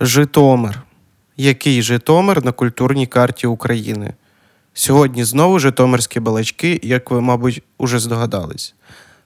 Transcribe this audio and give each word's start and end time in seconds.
Житомир. 0.00 0.82
Який 1.36 1.82
Житомир 1.82 2.44
на 2.44 2.52
культурній 2.52 3.06
карті 3.06 3.46
України? 3.46 4.14
Сьогодні 4.72 5.24
знову 5.24 5.58
Житомирські 5.58 6.20
балачки, 6.20 6.80
як 6.82 7.10
ви, 7.10 7.20
мабуть, 7.20 7.62
уже 7.78 7.98
здогадались. 7.98 8.74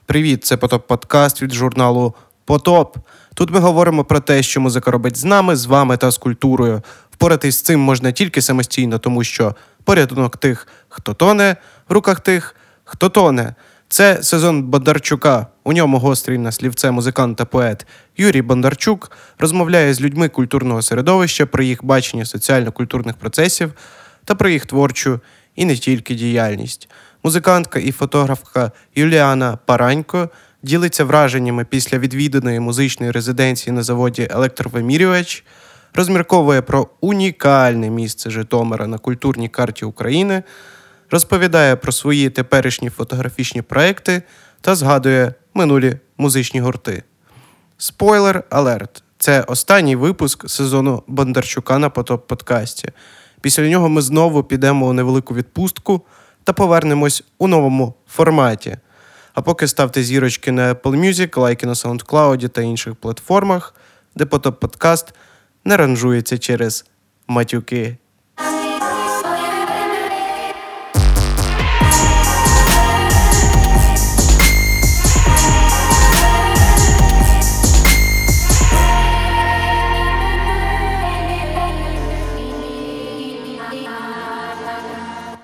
Привіт, 0.07 0.45
це 0.45 0.57
Потоп 0.57 0.87
Подкаст 0.87 1.43
від 1.43 1.53
журналу 1.53 2.15
Потоп. 2.45 2.97
Тут 3.35 3.51
ми 3.51 3.59
говоримо 3.59 4.05
про 4.05 4.21
те, 4.21 4.43
що 4.43 4.61
музика 4.61 4.91
робить 4.91 5.17
з 5.17 5.25
нами, 5.25 5.57
з 5.57 5.67
вами 5.67 5.97
та 5.97 6.11
з 6.11 6.19
культурою. 6.19 6.83
Впоратись 7.11 7.57
з 7.57 7.63
цим 7.63 7.81
можна 7.81 8.13
тільки 8.13 8.43
самостійно, 8.43 8.99
тому 8.99 9.25
що 9.25 9.55
порятунок 9.85 10.37
тих, 10.37 10.67
хто 10.89 11.15
тоне, 11.15 11.57
в 11.89 11.93
руках 11.93 12.21
тих, 12.21 12.57
хто 12.85 13.09
тоне. 13.09 13.55
Це 13.91 14.23
сезон 14.23 14.63
Бондарчука. 14.63 15.47
У 15.65 15.73
ньому 15.73 15.99
гострий 15.99 16.39
на 16.39 16.53
слівце 16.53 16.91
музикант 16.91 17.37
та 17.37 17.45
поет 17.45 17.87
Юрій 18.17 18.43
Бондарчук 18.43 19.11
розмовляє 19.39 19.95
з 19.95 20.01
людьми 20.01 20.29
культурного 20.29 20.83
середовища 20.83 21.47
про 21.47 21.63
їх 21.63 21.85
бачення 21.85 22.25
соціально-культурних 22.25 23.17
процесів 23.17 23.73
та 24.25 24.35
про 24.35 24.49
їх 24.49 24.67
творчу 24.67 25.21
і 25.57 25.65
не 25.65 25.77
тільки 25.77 26.15
діяльність. 26.15 26.89
Музикантка 27.25 27.79
і 27.79 27.93
фотографка 27.93 28.73
Юліана 28.95 29.59
Паранько 29.67 30.31
ділиться 30.63 31.05
враженнями 31.05 31.65
після 31.65 31.99
відвіданої 31.99 32.61
музичної 32.61 33.13
резиденції 33.13 33.75
на 33.75 33.83
заводі 33.83 34.29
Електровимірювач, 34.31 35.45
розмірковує 35.95 36.63
про 36.63 36.89
унікальне 37.01 37.91
місце 37.91 38.31
Житомира 38.31 38.87
на 38.87 38.99
культурній 38.99 39.49
карті 39.49 39.85
України 39.85 40.43
розповідає 41.11 41.77
про 41.77 41.93
свої 41.93 42.31
теперішні 42.31 42.91
фотографічні 42.91 43.63
проекти 43.63 44.23
та 44.61 44.75
згадує 44.75 45.35
минулі 45.55 45.97
музичні 46.19 46.61
гурти. 46.61 47.03
Спойлер 47.79 48.45
алерт! 48.51 49.03
Це 49.19 49.43
останній 49.43 49.97
випуск 49.97 50.51
сезону 50.51 51.03
Бондарчука 51.07 51.79
на 51.79 51.91
потоп 51.91 52.27
подкасті. 52.27 52.89
Після 53.41 53.69
нього 53.69 53.89
ми 53.89 54.03
знову 54.03 54.45
підемо 54.45 54.87
у 54.87 54.93
невелику 54.93 55.35
відпустку 55.35 56.03
та 56.45 56.53
повернемось 56.53 57.25
у 57.39 57.49
новому 57.49 57.95
форматі. 58.09 58.77
А 59.35 59.43
поки 59.43 59.69
ставте 59.69 60.03
зірочки 60.03 60.53
на 60.53 60.75
Apple 60.75 60.97
Music, 60.97 61.41
лайки 61.41 61.67
на 61.67 61.73
SoundCloud 61.73 62.49
та 62.49 62.63
інших 62.63 62.97
платформах, 62.97 63.75
де 64.15 64.27
потоп 64.27 64.61
подкаст 64.61 65.15
не 65.65 65.77
ранжується 65.77 66.39
через 66.39 66.85
матюки. 67.29 67.97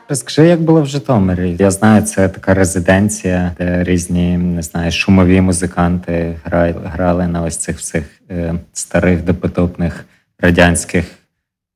Розкажи, 0.09 0.47
як 0.47 0.63
було 0.63 0.83
в 0.83 0.87
Житомирі. 0.87 1.57
Я 1.59 1.71
знаю, 1.71 2.03
це 2.03 2.29
така 2.29 2.55
резиденція, 2.55 3.55
де 3.59 3.85
різні 3.85 4.39
не 4.39 4.63
знаю, 4.63 4.93
шумові 4.93 5.41
музиканти 5.41 6.41
грали, 6.45 6.75
грали 6.85 7.27
на 7.29 7.43
ось 7.43 7.57
цих 7.57 7.79
всіх 7.79 8.05
е, 8.31 8.55
старих 8.73 9.25
допотопних 9.25 10.05
радянських 10.39 11.05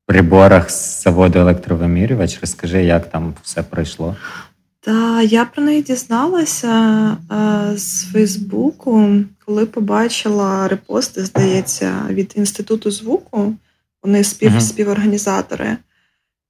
приборах 0.07 0.71
з 0.71 1.03
заводу 1.03 1.39
електровимірювач. 1.39 2.41
Розкажи, 2.41 2.85
як 2.85 3.11
там 3.11 3.35
все 3.43 3.63
пройшло. 3.63 4.17
Та 4.81 5.23
я 5.23 5.45
про 5.45 5.63
неї 5.63 5.83
дізналася 5.83 6.69
е, 7.33 7.77
з 7.79 8.05
Фейсбуку, 8.05 9.11
коли 9.47 9.67
побачила 9.67 10.69
репости, 10.69 11.25
здається, 11.25 11.93
від 12.11 12.33
інституту 12.37 12.91
звуку. 12.91 13.55
Вони 14.03 14.25
спів, 14.25 14.51
Мгм. 14.51 14.61
співорганізатори. 14.61 15.77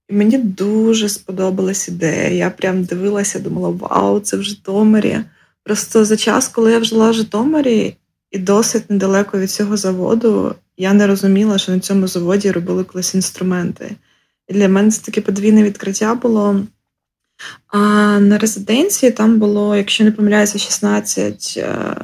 І 0.09 0.15
мені 0.15 0.39
дуже 0.39 1.09
сподобалась 1.09 1.89
ідея. 1.89 2.29
Я 2.29 2.51
прям 2.51 2.85
дивилася, 2.85 3.39
думала, 3.39 3.69
вау, 3.69 4.21
це 4.21 4.37
в 4.37 4.43
Житомирі. 4.43 5.21
Просто 5.65 6.05
за 6.05 6.17
час, 6.17 6.49
коли 6.49 6.73
я 6.73 6.85
жила 6.85 7.11
в 7.11 7.15
Житомирі, 7.15 7.97
і 8.31 8.39
досить 8.39 8.91
недалеко 8.91 9.39
від 9.39 9.51
цього 9.51 9.77
заводу, 9.77 10.55
я 10.77 10.93
не 10.93 11.07
розуміла, 11.07 11.59
що 11.59 11.73
на 11.73 11.81
цьому 11.81 12.07
заводі 12.07 12.51
робили 12.51 12.85
колись 12.85 13.15
інструменти. 13.15 13.97
І 14.49 14.55
для 14.55 14.69
мене 14.69 14.91
це 14.91 15.03
таке 15.05 15.21
подвійне 15.21 15.63
відкриття 15.63 16.15
було. 16.15 16.61
А 17.67 17.79
на 18.21 18.39
резиденції 18.39 19.13
там 19.13 19.39
було, 19.39 19.77
якщо 19.77 20.05
не 20.05 20.13
помиляюся, 20.13 20.59
16 20.59 21.55
е, 21.57 21.95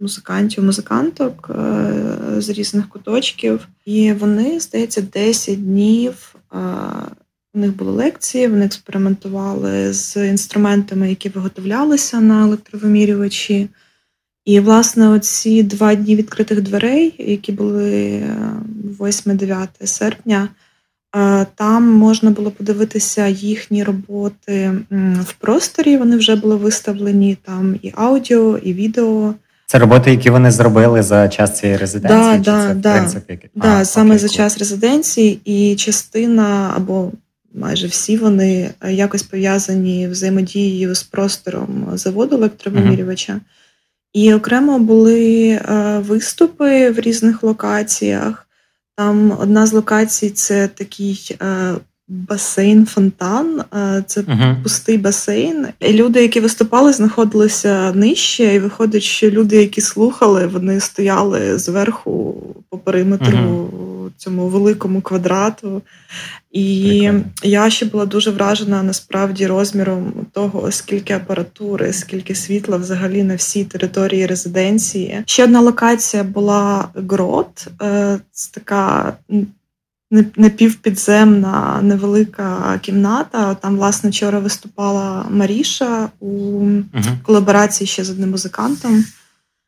музикантів, 0.00 0.64
музиканток 0.64 1.50
е, 1.50 1.92
з 2.38 2.48
різних 2.48 2.88
куточків. 2.88 3.68
І 3.84 4.12
вони, 4.12 4.60
здається, 4.60 5.00
10 5.00 5.64
днів. 5.64 6.34
Е, 7.54 7.58
У 7.58 7.60
них 7.60 7.76
були 7.76 7.92
лекції, 7.92 8.48
вони 8.48 8.64
експериментували 8.64 9.92
з 9.92 10.28
інструментами, 10.28 11.08
які 11.08 11.28
виготовлялися 11.28 12.20
на 12.20 12.42
електровимірювачі. 12.42 13.68
І, 14.44 14.60
власне, 14.60 15.08
оці 15.08 15.62
два 15.62 15.94
дні 15.94 16.16
відкритих 16.16 16.62
дверей, 16.62 17.14
які 17.18 17.52
були 17.52 18.10
е, 18.10 18.36
8-9 18.98 19.68
серпня, 19.84 20.48
е, 21.16 21.46
там 21.54 21.92
можна 21.92 22.30
було 22.30 22.50
подивитися 22.50 23.26
їхні 23.26 23.84
роботи 23.84 24.72
в 25.20 25.32
просторі. 25.38 25.96
Вони 25.96 26.16
вже 26.16 26.36
були 26.36 26.56
виставлені 26.56 27.36
там 27.42 27.76
і 27.82 27.92
аудіо, 27.96 28.58
і 28.58 28.72
відео. 28.72 29.34
Це 29.70 29.78
роботи, 29.78 30.10
які 30.10 30.30
вони 30.30 30.50
зробили 30.50 31.02
за 31.02 31.28
час 31.28 31.58
цієї 31.58 31.78
резиденції? 31.78 32.20
Да, 32.20 32.36
чи 32.38 32.40
да, 32.40 32.66
це, 32.66 32.72
в 32.72 32.76
да. 32.76 32.92
принципі, 32.92 33.38
Да, 33.54 33.80
А, 33.80 33.84
саме 33.84 34.14
окей, 34.14 34.18
за 34.18 34.28
час 34.28 34.58
резиденції, 34.58 35.40
і 35.44 35.76
частина 35.76 36.72
або 36.76 37.12
майже 37.54 37.86
всі 37.86 38.16
вони 38.16 38.70
е, 38.80 38.92
якось 38.92 39.22
пов'язані 39.22 40.08
взаємодією 40.08 40.94
з 40.94 41.02
простором 41.02 41.86
заводу 41.94 42.36
електровимірювача. 42.36 43.40
І 44.12 44.34
окремо 44.34 44.78
були 44.78 45.48
е, 45.48 45.98
виступи 45.98 46.90
в 46.90 47.00
різних 47.00 47.42
локаціях. 47.42 48.46
Там 48.96 49.36
одна 49.40 49.66
з 49.66 49.72
локацій 49.72 50.30
це 50.30 50.68
такий 50.68 51.36
е, 51.42 51.74
басейн-фонтан. 52.08 53.64
Е, 53.74 54.04
це 54.06 54.22
Мгм. 54.26 54.56
пустий 54.62 54.98
басейн. 54.98 55.66
І 55.80 55.92
люди, 55.92 56.22
які 56.22 56.40
виступали, 56.40 56.92
знаходилися 56.92 57.92
нижче, 57.92 58.54
і 58.54 58.58
виходить, 58.58 59.02
що 59.02 59.30
люди, 59.30 59.56
які 59.56 59.80
слухали, 59.80 60.46
вони 60.46 60.80
стояли 60.80 61.58
зверху 61.58 62.42
по 62.70 62.78
периметру 62.78 63.70
цьому 64.20 64.48
великому 64.48 65.00
квадрату. 65.00 65.82
І 66.52 66.88
Прикольно. 67.00 67.24
я 67.42 67.70
ще 67.70 67.86
була 67.86 68.06
дуже 68.06 68.30
вражена 68.30 68.82
насправді 68.82 69.46
розміром 69.46 70.12
того, 70.32 70.70
скільки 70.72 71.14
апаратури, 71.14 71.92
скільки 71.92 72.34
світла 72.34 72.76
взагалі 72.76 73.22
на 73.22 73.34
всій 73.34 73.64
території 73.64 74.26
резиденції. 74.26 75.22
Ще 75.26 75.44
одна 75.44 75.60
локація 75.60 76.24
була 76.24 76.88
грот. 77.08 77.66
Е, 77.82 78.18
Це 78.32 78.50
така 78.52 79.12
м, 79.30 79.46
не- 80.10 80.24
напівпідземна 80.36 81.80
невелика 81.82 82.78
кімната. 82.82 83.54
Там, 83.54 83.76
власне, 83.76 84.10
вчора 84.10 84.38
виступала 84.38 85.26
Маріша 85.30 86.08
у 86.20 86.60
Мгм. 86.64 87.18
колаборації 87.22 87.88
ще 87.88 88.04
з 88.04 88.10
одним 88.10 88.30
музикантом. 88.30 89.04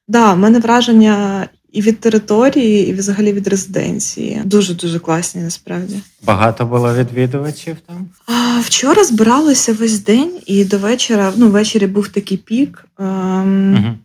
Да, 0.09 0.33
в 0.35 0.39
мене 0.39 0.59
враження 0.59 1.47
і 1.73 1.81
від 1.83 2.01
території, 2.01 2.89
і 2.89 2.93
взагалі 2.93 3.33
від 3.33 3.49
резиденції. 3.49 4.41
Дуже 4.45 4.75
дуже 4.75 4.99
класні 4.99 5.43
насправді. 5.43 5.97
Багато 6.23 6.67
було 6.67 6.95
відвідувачів 6.95 7.77
там. 7.87 8.09
А, 8.27 8.61
вчора 8.61 9.05
збиралися 9.05 9.73
весь 9.73 9.99
день, 10.01 10.31
і 10.47 10.65
до 10.65 10.79
вечора, 10.79 11.33
ну, 11.37 11.49
ввечері 11.49 11.87
був 11.87 12.09
такий 12.09 12.37
пік. 12.39 12.85
Ем, 12.99 13.73
Мгм. 13.73 13.99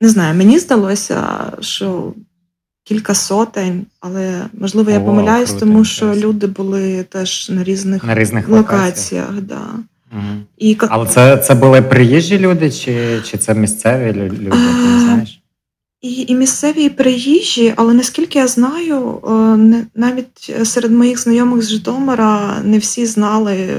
Не 0.00 0.08
знаю, 0.08 0.34
мені 0.34 0.58
здалося, 0.58 1.22
що 1.60 2.14
кілька 2.84 3.14
сотень, 3.14 3.86
але 4.00 4.42
можливо 4.58 4.90
я 4.90 4.98
О, 5.00 5.04
помиляюсь, 5.04 5.50
круто, 5.50 5.66
тому 5.66 5.84
що 5.84 6.14
люди 6.14 6.46
були 6.46 7.02
теж 7.02 7.50
на 7.50 7.64
різних, 7.64 8.04
На 8.04 8.14
різних 8.14 8.48
локаціях. 8.48 9.28
локаціях. 9.28 9.30
Да. 9.42 9.62
Мгм. 10.12 10.42
І 10.58 10.76
Але 10.88 11.06
це, 11.08 11.36
це 11.36 11.54
були 11.54 11.82
приїжджі 11.82 12.38
люди, 12.38 12.70
чи, 12.70 13.20
чи 13.24 13.38
це 13.38 13.54
місцеві 13.54 14.12
лю- 14.18 14.38
люди, 14.40 14.50
ти 14.50 15.00
знаєш? 15.00 15.41
І, 16.02 16.24
і 16.28 16.34
місцеві 16.34 16.88
приїжджі, 16.88 17.72
але 17.76 17.94
наскільки 17.94 18.38
я 18.38 18.46
знаю, 18.46 19.20
е, 19.28 19.30
не, 19.56 19.84
навіть 19.94 20.54
серед 20.64 20.92
моїх 20.92 21.20
знайомих 21.20 21.62
з 21.62 21.70
Житомира 21.70 22.56
не 22.64 22.78
всі 22.78 23.06
знали 23.06 23.52
е, 23.52 23.76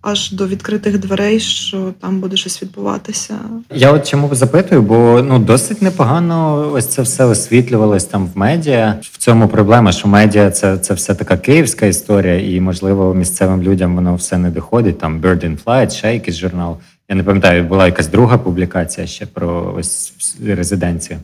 аж 0.00 0.32
до 0.32 0.46
відкритих 0.46 0.98
дверей, 0.98 1.40
що 1.40 1.94
там 2.00 2.20
буде 2.20 2.36
щось 2.36 2.62
відбуватися. 2.62 3.34
Я 3.74 3.92
от 3.92 4.08
чому 4.08 4.34
запитую, 4.34 4.82
бо 4.82 5.22
ну 5.28 5.38
досить 5.38 5.82
непогано 5.82 6.70
ось 6.72 6.86
це 6.86 7.02
все 7.02 7.24
освітлювалось 7.24 8.04
там 8.04 8.26
в 8.34 8.38
медіа. 8.38 8.98
В 9.02 9.18
цьому 9.18 9.48
проблема, 9.48 9.92
що 9.92 10.08
медіа 10.08 10.50
це, 10.50 10.78
це 10.78 10.94
все 10.94 11.14
така 11.14 11.36
київська 11.36 11.86
історія, 11.86 12.56
і 12.56 12.60
можливо 12.60 13.14
місцевим 13.14 13.62
людям 13.62 13.94
воно 13.94 14.14
все 14.14 14.38
не 14.38 14.50
доходить. 14.50 14.98
Там 14.98 15.20
Bird 15.20 15.44
in 15.44 15.64
Flight, 15.64 15.90
ще 15.90 16.14
якийсь 16.14 16.36
журнал. 16.36 16.76
Я 17.08 17.16
не 17.16 17.22
пам'ятаю, 17.22 17.64
була 17.64 17.86
якась 17.86 18.06
друга 18.06 18.38
публікація 18.38 19.06
ще 19.06 19.26
про 19.26 19.74
ось 19.78 20.12
резиденцію. 20.46 21.18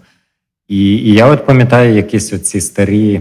І, 0.69 0.79
і 0.79 1.13
я 1.13 1.27
от 1.27 1.47
пам'ятаю 1.47 1.95
якісь 1.95 2.33
оці 2.33 2.61
старі 2.61 3.21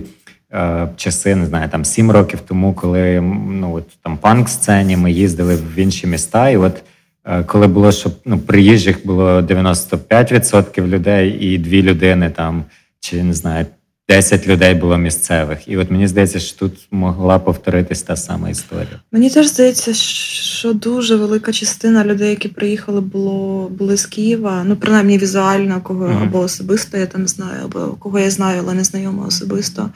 е, 0.54 0.90
часи, 0.96 1.36
не 1.36 1.46
знаю, 1.46 1.70
там 1.70 1.86
сім 1.86 2.12
років 2.12 2.40
тому, 2.48 2.74
коли 2.74 3.22
ну 3.50 3.74
от 3.74 3.84
там 4.04 4.18
панк 4.18 4.50
сцені 4.50 4.98
ми 4.98 5.12
їздили 5.12 5.56
в 5.56 5.80
інші 5.80 6.08
міста, 6.08 6.50
і 6.50 6.58
от. 6.58 6.84
Е, 7.28 7.44
коли 7.44 7.68
було, 7.68 7.92
щоб 7.92 8.14
ну, 8.26 8.40
приїжджих 8.40 9.06
було 9.06 9.42
95% 9.42 10.88
людей, 10.88 11.38
і 11.40 11.58
дві 11.58 11.82
людини 11.82 12.30
там, 12.30 12.64
чи 13.00 13.24
не 13.24 13.34
знаю, 13.34 13.66
10 14.10 14.48
людей 14.48 14.76
було 14.76 14.98
місцевих. 14.98 15.68
І 15.68 15.78
от 15.78 15.92
мені 15.92 16.08
здається, 16.08 16.40
що 16.40 16.58
тут 16.58 16.74
могла 16.92 17.40
повторитись 17.40 18.02
та 18.02 18.16
сама 18.16 18.50
історія. 18.50 19.00
Мені 19.12 19.30
теж 19.30 19.48
здається, 19.48 19.94
що 19.94 20.74
дуже 20.74 21.16
велика 21.16 21.52
частина 21.52 22.06
людей, 22.06 22.30
які 22.30 22.48
приїхали, 22.48 23.02
було 23.02 23.70
були 23.70 23.98
з 23.98 24.06
Києва. 24.06 24.64
Ну, 24.68 24.76
принаймні 24.76 25.18
візуально, 25.18 25.82
кого 25.82 26.06
mm-hmm. 26.06 26.24
або 26.24 26.40
особисто 26.40 26.98
я 26.98 27.06
там 27.06 27.28
знаю, 27.28 27.60
або 27.64 27.80
кого 27.80 28.20
я 28.20 28.30
знаю, 28.30 28.62
але 28.64 28.74
не 28.74 28.84
знайома 28.84 29.26
особисто. 29.26 29.90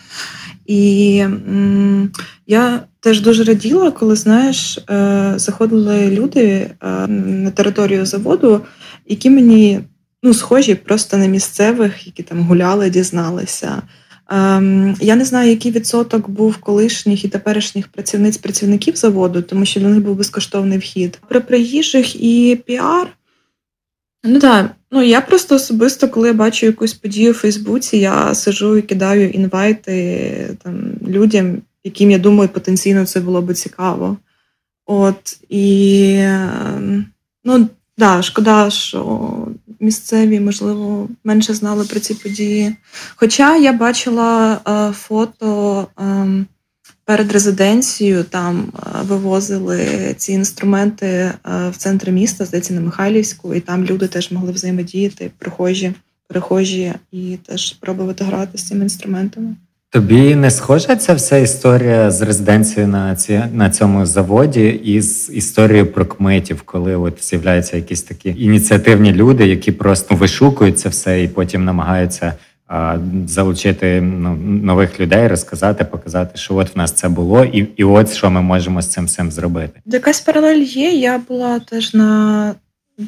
І 0.65 1.17
м- 1.25 2.12
я 2.47 2.79
теж 3.00 3.21
дуже 3.21 3.44
раділа, 3.44 3.91
коли 3.91 4.15
знаєш, 4.15 4.77
е- 4.77 5.33
заходили 5.35 6.09
люди 6.09 6.41
е- 6.41 7.07
на 7.07 7.51
територію 7.51 8.05
заводу, 8.05 8.62
які 9.07 9.29
мені 9.29 9.79
ну, 10.24 10.33
схожі 10.33 10.75
просто 10.75 11.18
на 11.18 11.25
місцевих, 11.25 12.07
які 12.07 12.24
там 12.24 12.44
гуляли, 12.44 12.89
дізналися. 12.89 13.81
Ем, 14.30 14.95
Я 15.00 15.16
не 15.16 15.25
знаю, 15.25 15.50
який 15.50 15.71
відсоток 15.71 16.30
був 16.30 16.57
колишніх 16.57 17.25
і 17.25 17.27
теперішніх 17.27 17.88
працівниць 17.88 18.38
працівників 18.38 18.95
заводу, 18.95 19.42
тому 19.42 19.66
що 19.66 19.80
для 19.80 19.88
них 19.88 20.00
був 20.00 20.16
безкоштовний 20.16 20.77
вхід. 20.77 21.19
При 21.30 21.39
приїжджих 21.39 22.24
і 22.24 22.62
піар. 22.66 23.07
Ну 24.24 24.39
так, 24.39 24.71
ну 24.92 25.01
я 25.01 25.21
просто 25.21 25.56
особисто, 25.56 26.10
коли 26.10 26.27
я 26.27 26.33
бачу 26.33 26.65
якусь 26.65 26.94
подію 26.94 27.31
в 27.31 27.36
Фейсбуці, 27.36 27.98
я 27.98 28.36
сижу 28.36 28.77
і 28.77 28.81
кидаю 28.81 29.30
invite-и 29.30 30.57
там 30.63 30.92
людям, 31.07 31.62
яким 31.83 32.12
я 32.12 32.19
думаю, 32.19 32.50
потенційно 32.50 33.06
це 33.06 33.19
було 33.19 33.42
би 33.42 33.54
цікаво. 33.54 34.18
От 34.86 35.39
і 35.50 36.13
ем, 36.19 37.06
ну 37.44 37.69
да, 38.00 38.22
шкода, 38.22 38.69
що 38.69 39.30
місцеві, 39.80 40.40
можливо, 40.40 41.07
менше 41.24 41.54
знали 41.54 41.86
про 41.86 42.00
ці 42.00 42.13
події. 42.13 42.75
Хоча 43.16 43.57
я 43.57 43.74
бачила 43.74 44.60
е, 44.68 44.94
фото 44.94 45.88
е, 46.00 46.46
перед 47.06 47.31
резиденцією, 47.31 48.24
там 48.24 48.74
е, 48.75 48.81
вивозили 49.04 50.13
ці 50.18 50.31
інструменти 50.31 51.07
е, 51.07 51.34
в 51.69 51.78
центр 51.78 52.10
міста, 52.10 52.46
здається, 52.46 52.74
на 52.74 52.81
Михайлівську, 52.81 53.54
і 53.54 53.60
там 53.60 53.86
люди 53.86 54.07
теж 54.07 54.31
могли 54.31 54.51
взаємодіяти, 54.51 55.31
прихожі, 55.38 55.94
перехожі 56.28 56.94
і 57.12 57.38
теж 57.48 57.74
пробувати 57.74 58.24
грати 58.24 58.57
з 58.57 58.68
цими 58.68 58.84
інструментами. 58.84 59.56
Тобі 59.91 60.36
не 60.36 60.51
схожа 60.51 60.95
ця 60.95 61.13
вся 61.13 61.38
історія 61.38 62.12
з 62.12 62.21
резиденцією 62.21 62.88
на 62.88 63.15
ці 63.15 63.44
на 63.53 63.69
цьому 63.69 64.06
заводі 64.06 64.68
із 64.68 65.30
історією 65.33 65.91
про 65.91 66.06
кметів, 66.06 66.62
коли 66.62 66.95
от 66.95 67.24
з'являються 67.24 67.77
якісь 67.77 68.01
такі 68.01 68.30
ініціативні 68.30 69.13
люди, 69.13 69.47
які 69.47 69.71
просто 69.71 70.15
вишукують 70.15 70.80
це 70.80 70.89
все 70.89 71.24
і 71.24 71.27
потім 71.27 71.65
намагаються 71.65 72.33
а, 72.68 72.97
залучити 73.27 74.01
ну, 74.01 74.36
нових 74.63 75.00
людей, 75.00 75.27
розказати, 75.27 75.86
показати, 75.86 76.38
що 76.38 76.56
от 76.56 76.75
в 76.75 76.77
нас 76.77 76.91
це 76.91 77.09
було, 77.09 77.44
і 77.44 77.68
і 77.75 77.83
от 77.83 78.13
що 78.13 78.30
ми 78.30 78.41
можемо 78.41 78.81
з 78.81 78.88
цим 78.88 79.06
всім 79.06 79.31
зробити. 79.31 79.81
Якась 79.86 80.21
паралель 80.21 80.62
є. 80.62 80.91
Я 80.91 81.21
була 81.27 81.59
теж 81.59 81.94
на 81.94 82.53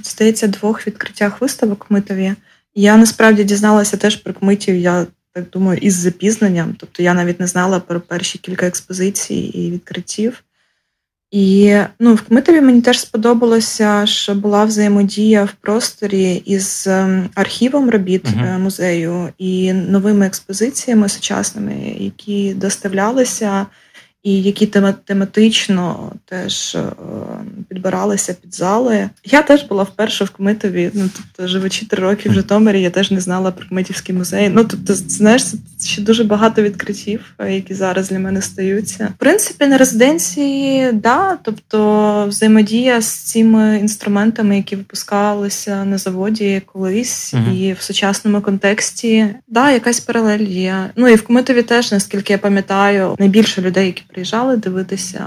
здається 0.03 0.47
двох 0.47 0.87
відкриттях 0.87 1.41
виставок 1.41 1.85
Кмитові. 1.87 2.33
Я 2.75 2.97
насправді 2.97 3.43
дізналася 3.43 3.97
теж 3.97 4.15
про 4.15 4.33
кмитів. 4.33 4.75
Я 4.75 5.05
так 5.33 5.49
думаю, 5.49 5.79
із 5.81 5.93
запізненням. 5.93 6.75
Тобто 6.77 7.03
я 7.03 7.13
навіть 7.13 7.39
не 7.39 7.47
знала 7.47 7.79
про 7.79 8.01
перші 8.01 8.37
кілька 8.37 8.67
експозицій 8.67 9.35
і 9.35 9.71
відкриттів. 9.71 10.43
І 11.31 11.77
ну, 11.99 12.15
в 12.15 12.21
Кмитові 12.21 12.61
мені 12.61 12.81
теж 12.81 12.99
сподобалося, 12.99 14.05
що 14.05 14.35
була 14.35 14.65
взаємодія 14.65 15.43
в 15.43 15.51
просторі 15.51 16.35
із 16.45 16.87
ем, 16.87 17.29
архівом 17.35 17.89
робіт 17.89 18.25
uh-huh. 18.25 18.59
музею 18.59 19.29
і 19.37 19.73
новими 19.73 20.25
експозиціями 20.25 21.09
сучасними, 21.09 21.95
які 21.99 22.53
доставлялися 22.53 23.65
і 24.23 24.41
які 24.41 24.65
тематично 25.05 26.11
теж 26.25 26.75
е, 26.75 26.83
підбиралися 27.69 28.33
під 28.33 28.55
зали. 28.55 29.09
Я 29.23 29.41
теж 29.41 29.63
була 29.63 29.83
вперше 29.83 30.23
в 30.23 30.29
Кмитові. 30.29 30.91
Ну 30.93 31.09
тобто, 31.15 31.47
живучи 31.47 31.85
три 31.85 32.03
роки 32.03 32.29
в 32.29 32.33
Житомирі, 32.33 32.81
я 32.81 32.89
теж 32.89 33.11
не 33.11 33.21
знала 33.21 33.51
про 33.51 33.67
Кмитівський 33.67 34.15
музей. 34.15 34.49
Ну 34.49 34.63
тобто, 34.63 34.95
знаєш, 34.95 35.43
це 35.43 35.57
ще 35.87 36.01
дуже 36.01 36.23
багато 36.23 36.61
відкриттів, 36.61 37.21
е, 37.39 37.53
які 37.53 37.73
зараз 37.73 38.09
для 38.09 38.19
мене 38.19 38.41
стаються. 38.41 39.13
В 39.15 39.19
принципі, 39.19 39.67
на 39.67 39.77
резиденції, 39.77 40.91
да, 40.93 41.37
тобто 41.43 42.25
взаємодія 42.27 43.01
з 43.01 43.07
цими 43.07 43.77
інструментами, 43.79 44.57
які 44.57 44.75
випускалися 44.75 45.85
на 45.85 45.97
заводі 45.97 46.61
колись, 46.65 47.33
uh 47.33 47.51
і 47.51 47.73
в 47.73 47.81
сучасному 47.81 48.41
контексті, 48.41 49.27
да, 49.47 49.71
якась 49.71 49.99
паралель 49.99 50.39
є. 50.39 50.89
Ну 50.95 51.07
і 51.07 51.15
в 51.15 51.21
Кмитові 51.21 51.61
теж, 51.61 51.91
наскільки 51.91 52.33
я 52.33 52.39
пам'ятаю, 52.39 53.15
найбільше 53.19 53.61
людей, 53.61 53.85
які 53.85 54.03
приїжджали 54.11 54.57
дивитися, 54.57 55.25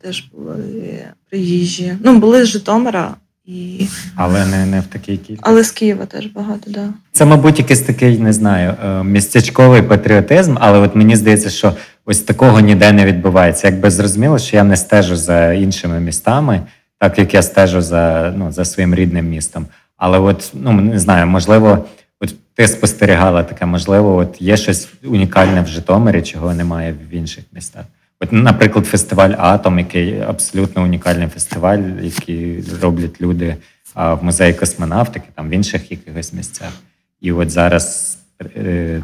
теж 0.00 0.24
були 0.34 1.04
приїжджі. 1.30 1.96
Ну, 2.04 2.18
були 2.18 2.44
з 2.44 2.48
Житомира. 2.48 3.14
І... 3.46 3.86
Але 4.16 4.46
не 4.46 4.66
не 4.66 4.80
в 4.80 4.84
такій 4.84 5.16
кількості. 5.16 5.42
Але 5.42 5.64
з 5.64 5.70
Києва 5.70 6.06
теж 6.06 6.26
багато, 6.26 6.70
да. 6.70 6.88
Це, 7.12 7.24
мабуть, 7.24 7.58
якийсь 7.58 7.80
такий, 7.80 8.18
не 8.18 8.32
знаю, 8.32 8.74
е, 8.84 9.04
містечковий 9.04 9.82
патріотизм, 9.82 10.56
але 10.60 10.78
от 10.78 10.96
мені 10.96 11.16
здається, 11.16 11.50
що 11.50 11.72
ось 12.04 12.20
такого 12.20 12.60
ніде 12.60 12.92
не 12.92 13.06
відбувається. 13.06 13.68
Якби 13.68 13.90
зрозуміло, 13.90 14.38
що 14.38 14.56
я 14.56 14.64
не 14.64 14.76
стежу 14.76 15.16
за 15.16 15.52
іншими 15.52 16.00
містами, 16.00 16.60
так 16.98 17.18
як 17.18 17.34
я 17.34 17.42
стежу 17.42 17.80
за 17.80 18.34
ну, 18.36 18.52
за 18.52 18.64
своїм 18.64 18.94
рідним 18.94 19.28
містом. 19.28 19.66
Але 19.96 20.18
от, 20.18 20.50
ну 20.54 20.72
не 20.72 20.98
знаю, 20.98 21.26
можливо, 21.26 21.84
от 22.20 22.34
ти 22.54 22.68
спостерігала 22.68 23.42
таке, 23.42 23.66
можливо, 23.66 24.16
от 24.16 24.42
є 24.42 24.56
щось 24.56 24.88
унікальне 25.04 25.62
в 25.62 25.66
Житомирі, 25.66 26.22
чого 26.22 26.54
немає 26.54 26.94
в 27.10 27.14
інших 27.14 27.44
містах. 27.52 27.84
От, 28.20 28.32
наприклад, 28.32 28.86
фестиваль 28.86 29.34
Атом, 29.38 29.78
який 29.78 30.20
абсолютно 30.20 30.82
унікальний 30.82 31.28
фестиваль, 31.28 31.82
який 32.02 32.64
роблять 32.82 33.20
люди 33.20 33.56
в 33.94 34.18
музеї 34.22 34.54
космонавтики, 34.54 35.28
там 35.34 35.48
в 35.48 35.52
інших 35.52 35.90
якихось 35.90 36.32
місцях. 36.32 36.72
І 37.20 37.32
от 37.32 37.50
зараз 37.50 38.18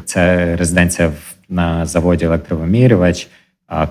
це 0.05 0.55
резиденція 0.55 1.11
на 1.49 1.85
заводі 1.85 2.25
електровимірювач, 2.25 3.27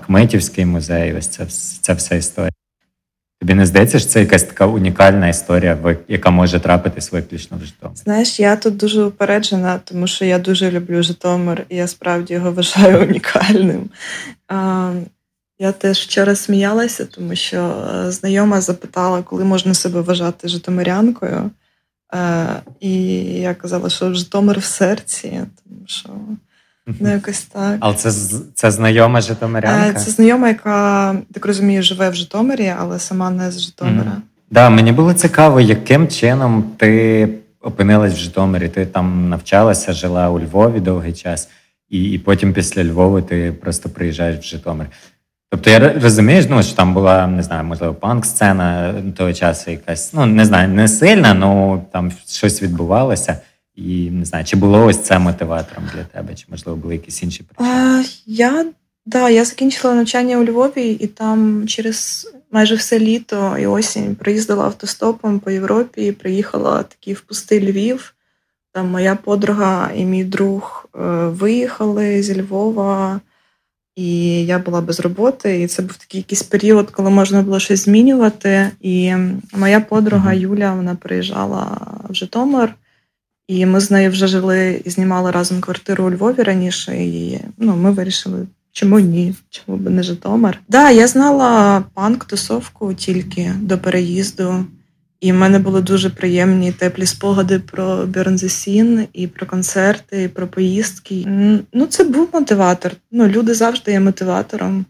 Кметівський 0.05 0.65
музей. 0.65 1.13
Ось 1.13 1.27
це 1.27 1.45
це 1.81 1.93
вся 1.93 2.15
історія. 2.15 2.51
Тобі 3.43 3.53
не 3.53 3.65
здається, 3.65 3.99
що 3.99 4.09
це 4.09 4.19
якась 4.19 4.43
така 4.43 4.65
унікальна 4.65 5.27
історія, 5.27 5.97
яка 6.07 6.29
може 6.29 6.59
трапитись 6.59 7.11
виключно 7.11 7.57
в 7.57 7.65
Житомир? 7.65 7.97
Знаєш, 7.97 8.39
я 8.39 8.55
тут 8.55 8.77
дуже 8.77 9.03
упереджена, 9.03 9.79
тому 9.83 10.07
що 10.07 10.25
я 10.25 10.39
дуже 10.39 10.71
люблю 10.71 11.03
Житомир, 11.03 11.65
і 11.69 11.75
я 11.75 11.87
справді 11.87 12.33
його 12.33 12.51
вважаю 12.51 13.01
унікальним. 13.09 13.89
Я 15.59 15.71
теж 15.77 15.99
вчора 15.99 16.35
сміялася, 16.35 17.05
тому 17.05 17.35
що 17.35 17.85
е, 18.05 18.11
знайома 18.11 18.61
запитала, 18.61 19.21
коли 19.21 19.43
можна 19.43 19.73
себе 19.73 20.01
вважати 20.01 20.47
Житомирянкою. 20.47 21.51
Е, 22.13 22.45
і 22.79 23.13
я 23.23 23.53
казала, 23.53 23.89
що 23.89 24.13
Житомир 24.13 24.59
в 24.59 24.63
серці, 24.63 25.29
тому 25.63 25.81
що 25.85 26.09
ну, 26.99 27.11
якось 27.11 27.41
так. 27.41 27.77
Але 27.79 27.95
це 27.95 28.11
це 28.53 28.71
знайома 28.71 29.21
Житомирянка? 29.21 29.99
Це 29.99 30.11
знайома, 30.11 30.47
яка, 30.47 31.15
так 31.33 31.45
розумію, 31.45 31.83
живе 31.83 32.09
в 32.09 32.15
Житомирі, 32.15 32.73
але 32.79 32.99
сама 32.99 33.29
не 33.29 33.51
з 33.51 33.59
Житомира. 33.59 34.03
Так, 34.03 34.13
mm-hmm. 34.13 34.51
да, 34.51 34.69
мені 34.69 34.91
було 34.91 35.13
цікаво, 35.13 35.61
яким 35.61 36.07
чином 36.07 36.63
ти 36.77 37.29
опинилась 37.61 38.13
в 38.13 38.17
Житомирі. 38.17 38.69
Ти 38.69 38.85
там 38.85 39.29
навчалася, 39.29 39.93
жила 39.93 40.29
у 40.29 40.39
Львові 40.39 40.79
довгий 40.79 41.13
час, 41.13 41.49
і 41.89 42.03
і 42.03 42.19
потім 42.19 42.53
після 42.53 42.83
Львова 42.83 43.21
ти 43.21 43.51
просто 43.61 43.89
приїжджаєш 43.89 44.39
в 44.39 44.49
Житомир. 44.49 44.87
Тобто 45.49 45.69
я 45.69 45.93
розумію, 45.99 46.45
ну, 46.49 46.63
що 46.63 46.75
там 46.75 46.93
була, 46.93 47.27
не 47.27 47.43
знаю, 47.43 47.63
можливо, 47.63 47.93
панк-сцена 47.93 48.93
того 49.17 49.33
часу 49.33 49.71
якась, 49.71 50.13
ну 50.13 50.25
не 50.25 50.45
знаю, 50.45 50.69
не 50.69 50.87
сильна, 50.87 51.27
але 51.29 51.39
ну, 51.39 51.85
там 51.91 52.11
щось 52.27 52.63
відбувалося. 52.63 53.37
І 53.75 54.11
не 54.11 54.25
знаю, 54.25 54.45
чи 54.45 54.55
було 54.55 54.85
ось 54.85 54.99
це 54.99 55.19
мотиватором 55.19 55.83
для 55.95 56.03
тебе, 56.03 56.35
чи 56.35 56.45
можливо 56.49 56.77
були 56.77 56.93
якісь 56.93 57.23
інші 57.23 57.43
причини? 57.43 57.77
А, 57.77 58.03
Я 58.25 58.65
да, 59.05 59.29
я 59.29 59.45
закінчила 59.45 59.93
навчання 59.93 60.37
у 60.37 60.43
Львові, 60.43 60.91
і 60.91 61.07
там 61.07 61.67
через 61.67 62.27
майже 62.51 62.75
все 62.75 62.99
літо 62.99 63.57
і 63.59 63.65
осінь 63.65 64.15
приїздила 64.15 64.65
автостопом 64.65 65.39
по 65.39 65.51
Європі. 65.51 66.05
і 66.05 66.11
Приїхала 66.11 66.83
такий 66.83 67.13
в 67.13 67.21
пустий 67.21 67.71
Львів. 67.71 68.13
Там 68.71 68.91
моя 68.91 69.15
подруга 69.15 69.91
і 69.95 70.05
мій 70.05 70.23
друг 70.23 70.89
е, 70.95 70.99
виїхали 71.27 72.23
зі 72.23 72.41
Львова. 72.41 73.21
І 73.95 74.45
я 74.45 74.59
була 74.59 74.81
без 74.81 74.99
роботи, 74.99 75.61
і 75.61 75.67
це 75.67 75.81
був 75.81 75.97
такий 75.97 76.19
якийсь 76.19 76.43
період, 76.43 76.91
коли 76.91 77.09
можна 77.09 77.41
було 77.41 77.59
щось 77.59 77.83
змінювати. 77.83 78.69
І 78.81 79.15
моя 79.57 79.79
подруга 79.79 80.33
Юля 80.33 80.73
вона 80.73 80.95
приїжджала 80.95 81.77
в 82.09 82.13
Житомир, 82.15 82.75
і 83.53 83.65
ми 83.65 83.79
з 83.79 83.91
нею 83.91 84.11
вже 84.11 84.27
жили 84.27 84.81
і 84.85 84.89
знімали 84.89 85.31
разом 85.31 85.61
квартиру 85.61 86.03
у 86.03 86.11
Львові 86.11 86.41
раніше. 86.43 86.95
І 86.95 87.39
ну, 87.57 87.75
ми 87.75 87.91
вирішили 87.91 88.47
чому 88.71 88.99
ні? 88.99 89.35
Чому 89.49 89.77
б 89.77 89.89
не 89.89 90.03
Житомир? 90.03 90.59
Да, 90.69 90.89
я 90.89 91.07
знала 91.07 91.83
панк-тусовку 91.93 92.93
тільки 92.93 93.51
до 93.61 93.77
переїзду. 93.77 94.65
І 95.21 95.31
в 95.31 95.35
мене 95.35 95.59
були 95.59 95.81
дуже 95.81 96.09
приємні 96.09 96.71
теплі 96.71 97.05
спогади 97.05 97.59
про 97.59 97.83
Burn 98.05 98.31
the 98.31 98.43
Scene, 98.43 99.07
і 99.13 99.27
про 99.27 99.45
концерти, 99.45 100.23
і 100.23 100.27
про 100.27 100.47
поїздки. 100.47 101.25
Ну, 101.73 101.85
це 101.85 102.03
був 102.03 102.29
мотиватор. 102.33 102.91
Ну, 103.11 103.27
люди 103.27 103.53
завжди 103.53 103.91
є 103.91 103.99
мотиватором. 103.99 104.85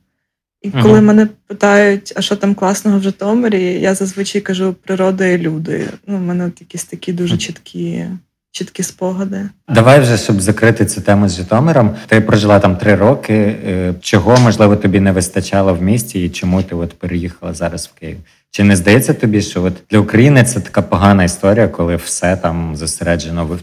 І 0.61 0.71
коли 0.71 1.01
мене 1.01 1.27
питають, 1.47 2.13
а 2.15 2.21
що 2.21 2.35
там 2.35 2.55
класного 2.55 2.99
в 2.99 3.03
Житомирі, 3.03 3.63
я 3.63 3.95
зазвичай 3.95 4.41
кажу 4.41 4.75
природа 4.83 5.25
і 5.25 5.37
люди. 5.37 5.89
Ну, 6.07 6.17
в 6.17 6.21
мене 6.21 6.45
от 6.45 6.61
якісь 6.61 6.83
такі 6.83 7.13
дуже 7.13 7.37
чіткі, 7.37 8.05
чіткі 8.53 8.83
спогади. 8.83 9.49
Давай 9.69 9.99
вже, 9.99 10.17
щоб 10.17 10.41
закрити 10.41 10.85
цю 10.85 11.01
тему 11.01 11.29
з 11.29 11.35
Житомиром. 11.35 11.95
Ти 12.07 12.21
прожила 12.21 12.59
там 12.59 12.77
три 12.77 12.95
роки. 12.95 13.33
Е, 13.33 13.93
Чого 14.01 14.37
можливо 14.37 14.75
тобі 14.75 14.99
не 14.99 15.11
вистачало 15.11 15.73
в 15.73 15.81
місті, 15.81 16.25
і 16.25 16.29
чому 16.29 16.63
ти 16.63 16.75
от 16.75 16.93
переїхала 16.99 17.53
зараз 17.53 17.87
в 17.95 17.99
Київ? 17.99 18.17
Чи 18.51 18.63
не 18.63 18.75
здається 18.75 19.13
тобі, 19.13 19.41
що 19.41 19.63
от 19.63 19.73
для 19.89 19.99
України 19.99 20.43
це 20.43 20.59
така 20.59 20.81
погана 20.81 21.23
історія, 21.23 21.67
коли 21.67 21.95
все 21.95 22.37
там 22.37 22.75
зосереджено 22.75 23.45
в, 23.45 23.59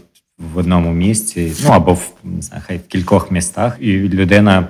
в 0.53 0.57
одному 0.57 0.93
місці, 0.93 1.53
ну 1.63 1.69
або 1.69 1.93
в 1.93 2.13
не 2.23 2.41
знаю, 2.41 2.63
хай 2.67 2.77
в 2.77 2.87
кількох 2.87 3.31
містах, 3.31 3.77
і 3.79 3.97
людина 3.97 4.67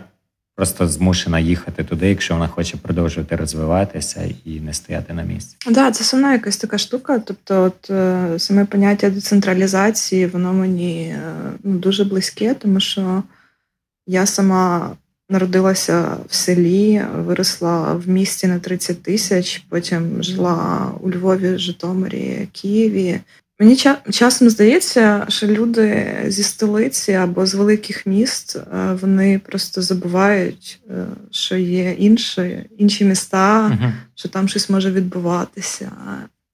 просто 0.61 0.87
змушена 0.87 1.39
їхати 1.39 1.83
туди, 1.83 2.09
якщо 2.09 2.33
вона 2.33 2.47
хоче 2.47 2.77
продовжувати 2.77 3.35
розвиватися 3.35 4.29
і 4.45 4.59
не 4.59 4.73
стояти 4.73 5.13
на 5.13 5.23
місці. 5.23 5.55
Да, 5.69 5.91
це 5.91 6.03
сама 6.03 6.33
якась 6.33 6.57
така 6.57 6.77
штука. 6.77 7.19
Тобто, 7.19 7.63
от 7.63 7.89
е, 7.89 8.39
саме 8.39 8.65
поняття 8.65 9.09
децентралізації, 9.09 10.27
воно 10.27 10.53
мені 10.53 11.03
е, 11.03 11.33
ну, 11.63 11.77
дуже 11.77 12.03
близьке, 12.03 12.53
тому 12.53 12.79
що 12.79 13.23
я 14.07 14.25
сама 14.25 14.91
народилася 15.29 16.17
в 16.29 16.35
селі, 16.35 17.01
виросла 17.15 17.93
в 17.93 18.09
місті 18.09 18.47
на 18.47 18.59
30 18.59 19.03
тисяч, 19.03 19.63
потім 19.69 20.23
жила 20.23 20.91
у 21.01 21.11
Львові, 21.11 21.57
Житомирі, 21.57 22.47
Києві. 22.51 23.19
Мені 23.61 23.77
часом 24.11 24.49
здається, 24.49 25.25
що 25.29 25.47
люди 25.47 26.17
зі 26.27 26.43
столиці 26.43 27.13
або 27.13 27.45
з 27.45 27.53
великих 27.53 28.05
міст 28.05 28.55
е, 28.55 28.97
вони 29.01 29.39
просто 29.39 29.81
забувають, 29.81 30.79
е, 30.89 31.05
що 31.31 31.57
є 31.57 31.91
інші, 31.91 32.69
інші 32.77 33.05
міста, 33.05 33.67
Мгм. 33.67 33.93
що 34.15 34.29
там 34.29 34.47
щось 34.47 34.69
може 34.69 34.91
відбуватися. 34.91 35.91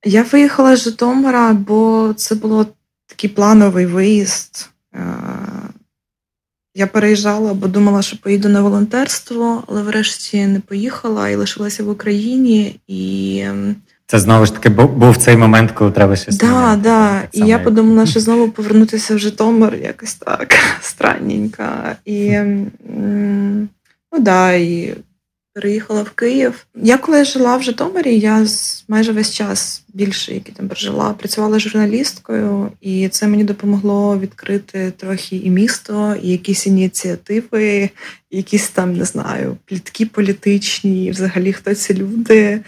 Я 0.06 0.24
виїхала 0.24 0.76
з 0.76 0.84
Житомира, 0.84 1.54
бо 1.54 2.14
це 2.18 2.36
було 2.36 2.66
такий 3.06 3.30
плановий 3.30 3.86
виїзд. 3.86 4.70
Е, 4.96 5.00
Я 6.76 6.88
переїжджала, 6.88 7.54
бо 7.54 7.68
думала, 7.68 8.02
що 8.02 8.18
поїду 8.18 8.50
на 8.50 8.62
волонтерство, 8.62 9.64
але 9.68 9.82
врешті 9.82 10.48
не 10.48 10.60
поїхала 10.60 11.30
і 11.30 11.36
лишилася 11.36 11.84
в 11.84 11.90
Україні. 11.90 12.80
І 12.88 13.46
Це 14.10 14.20
знову 14.20 14.46
ж 14.46 14.54
таки 14.54 14.70
був 14.70 15.18
цей 15.18 15.38
момент, 15.38 15.72
коли 15.72 15.92
треба 15.92 16.16
щось 16.16 16.38
да, 16.38 16.46
міняти. 16.46 16.82
да. 16.82 17.22
Так 17.22 17.30
І 17.34 17.40
я 17.40 17.46
як- 17.46 17.64
подумала, 17.64 18.06
що 18.06 18.20
знову 18.20 18.50
повернутися 18.52 19.16
в 19.16 19.20
Житомир 19.20 19.76
якось 19.76 20.14
так 20.14 20.56
странненько. 20.82 21.64
І 22.06 22.32
ну 24.12 24.20
да, 24.20 24.54
і 24.54 24.96
переїхала 25.54 26.02
в 26.04 26.10
Київ. 26.10 26.66
Я 26.76 26.98
коли 26.98 27.26
жила 27.26 27.58
в 27.58 27.64
Житомирі, 27.64 28.20
я 28.20 28.46
майже 28.88 29.12
весь 29.12 29.34
час 29.34 29.84
більше, 29.94 30.34
який 30.34 30.54
там 30.54 30.68
прожила, 30.68 31.14
працювала 31.14 31.60
журналісткою, 31.60 32.72
і 32.82 33.08
це 33.10 33.28
мені 33.28 33.44
допомогло 33.44 34.20
відкрити 34.20 34.94
трохи 34.98 35.36
і 35.36 35.50
місто, 35.50 36.16
і 36.24 36.30
якісь 36.30 36.68
ініціативи, 36.68 37.90
і 38.30 38.38
якісь 38.38 38.70
там 38.70 38.98
не 38.98 39.06
знаю, 39.06 39.58
плітки 39.66 40.06
політичні, 40.06 41.06
і 41.06 41.12
взагалі 41.12 41.54
хто 41.54 41.76
ці 41.76 41.94
люди. 41.94 42.60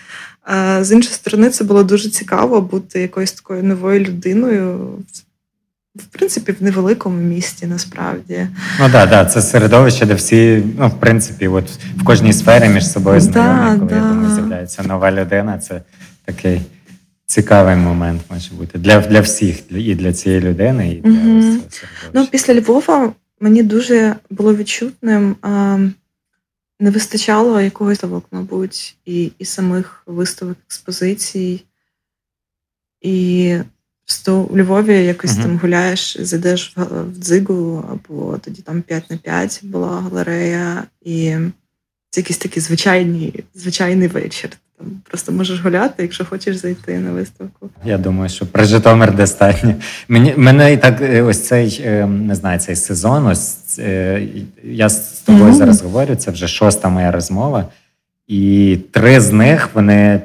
А 0.52 0.84
з 0.84 0.92
іншої 0.92 1.14
сторони, 1.16 1.50
це 1.50 1.64
було 1.64 1.84
дуже 1.84 2.10
цікаво 2.10 2.62
бути 2.62 3.02
якоюсь 3.02 3.32
такою 3.32 3.64
новою 3.64 4.00
людиною. 4.00 4.90
в- 5.96 6.06
принципі, 6.12 6.52
в 6.52 6.64
невеликому 6.64 7.18
місті 7.22 7.66
насправді. 7.68 8.48
Ну 8.80 8.90
так, 8.92 9.10
да, 9.10 9.26
це 9.26 9.42
середовище, 9.42 10.06
де 10.06 10.14
всі, 10.14 10.64
ну, 10.80 10.88
в 10.88 11.00
принципі, 11.00 11.48
от 11.48 11.70
в 11.98 12.04
кожній 12.04 12.34
сфері 12.34 12.70
між 12.70 12.92
собою 12.92 13.16
Да, 13.20 13.22
знайомі, 13.26 13.80
коли 13.80 13.92
я 13.92 14.00
да. 14.02 14.08
думаю, 14.10 14.36
з'являється 14.36 14.84
нова 14.84 15.12
людина. 15.12 15.60
Це 15.60 15.82
такий 16.26 16.62
цікавий 17.26 17.76
момент 17.76 18.22
може 18.32 18.54
бути 18.54 18.80
для, 18.80 19.00
для 19.00 19.22
всіх, 19.22 19.60
і 19.72 19.96
для 19.96 20.14
цієї 20.14 20.42
людини, 20.42 20.92
і 20.92 21.02
для 21.02 21.10
ось 21.12 21.46
середовища. 21.46 21.88
Ну, 22.14 22.28
після 22.32 22.54
Львова 22.56 23.12
мені 23.42 23.64
дуже 23.64 24.16
було 24.30 24.56
відчутним. 24.56 25.36
А, 25.42 25.78
не 26.80 26.90
вистачало 26.90 27.62
якогось 27.62 27.98
ставок, 27.98 28.26
мабуть, 28.32 28.98
і, 29.06 29.32
і 29.40 29.46
самих 29.46 30.04
виставок 30.06 30.58
експозицій. 30.68 31.64
І 33.02 33.58
просто 34.06 34.42
у 34.42 34.58
Львові 34.58 35.06
якось 35.06 35.34
Мгм. 35.34 35.44
там 35.44 35.58
гуляєш, 35.58 36.18
зайдеш 36.20 36.74
в, 36.76 36.84
в 36.84 37.18
дзигу, 37.18 37.86
або 37.92 38.38
тоді 38.38 38.62
там 38.62 38.82
5 38.82 39.10
на 39.10 39.18
5 39.18 39.60
була 39.64 40.02
галерея, 40.02 40.84
і 41.02 41.36
це 42.10 42.22
якийсь 42.22 42.38
такий 42.38 42.64
звичайний, 42.64 43.44
звичайний 43.56 44.08
вечір. 44.08 44.50
Там 44.78 45.02
просто 45.04 45.32
можеш 45.32 45.62
гуляти, 45.62 46.04
якщо 46.04 46.26
хочеш 46.26 46.56
зайти 46.56 47.00
на 47.00 47.12
виставку. 47.12 47.70
Я 47.86 47.98
думаю, 47.98 48.30
що 48.30 48.46
про 48.46 48.64
Житомир 48.66 49.16
достатньо. 49.16 49.76
Мені 50.08 50.34
мене 50.38 50.74
і 50.74 50.78
так 50.78 51.02
е, 51.02 51.22
ось 51.22 51.48
цей 51.48 51.82
е, 51.86 52.06
не 52.06 52.36
знаю, 52.36 52.60
цей 52.60 52.76
сезон. 52.76 53.28
Ось 53.28 53.40
е, 53.80 54.22
я 54.64 54.90
з 54.90 55.22
тобою 55.22 55.46
Мгм. 55.46 55.54
зараз 55.54 55.82
говорю. 55.82 56.16
Це 56.16 56.32
вже 56.32 56.48
шоста 56.48 56.90
моя 56.90 57.12
розмова, 57.12 57.66
і 58.28 58.78
три 58.92 59.22
з 59.22 59.32
них 59.32 59.70
вони 59.74 60.22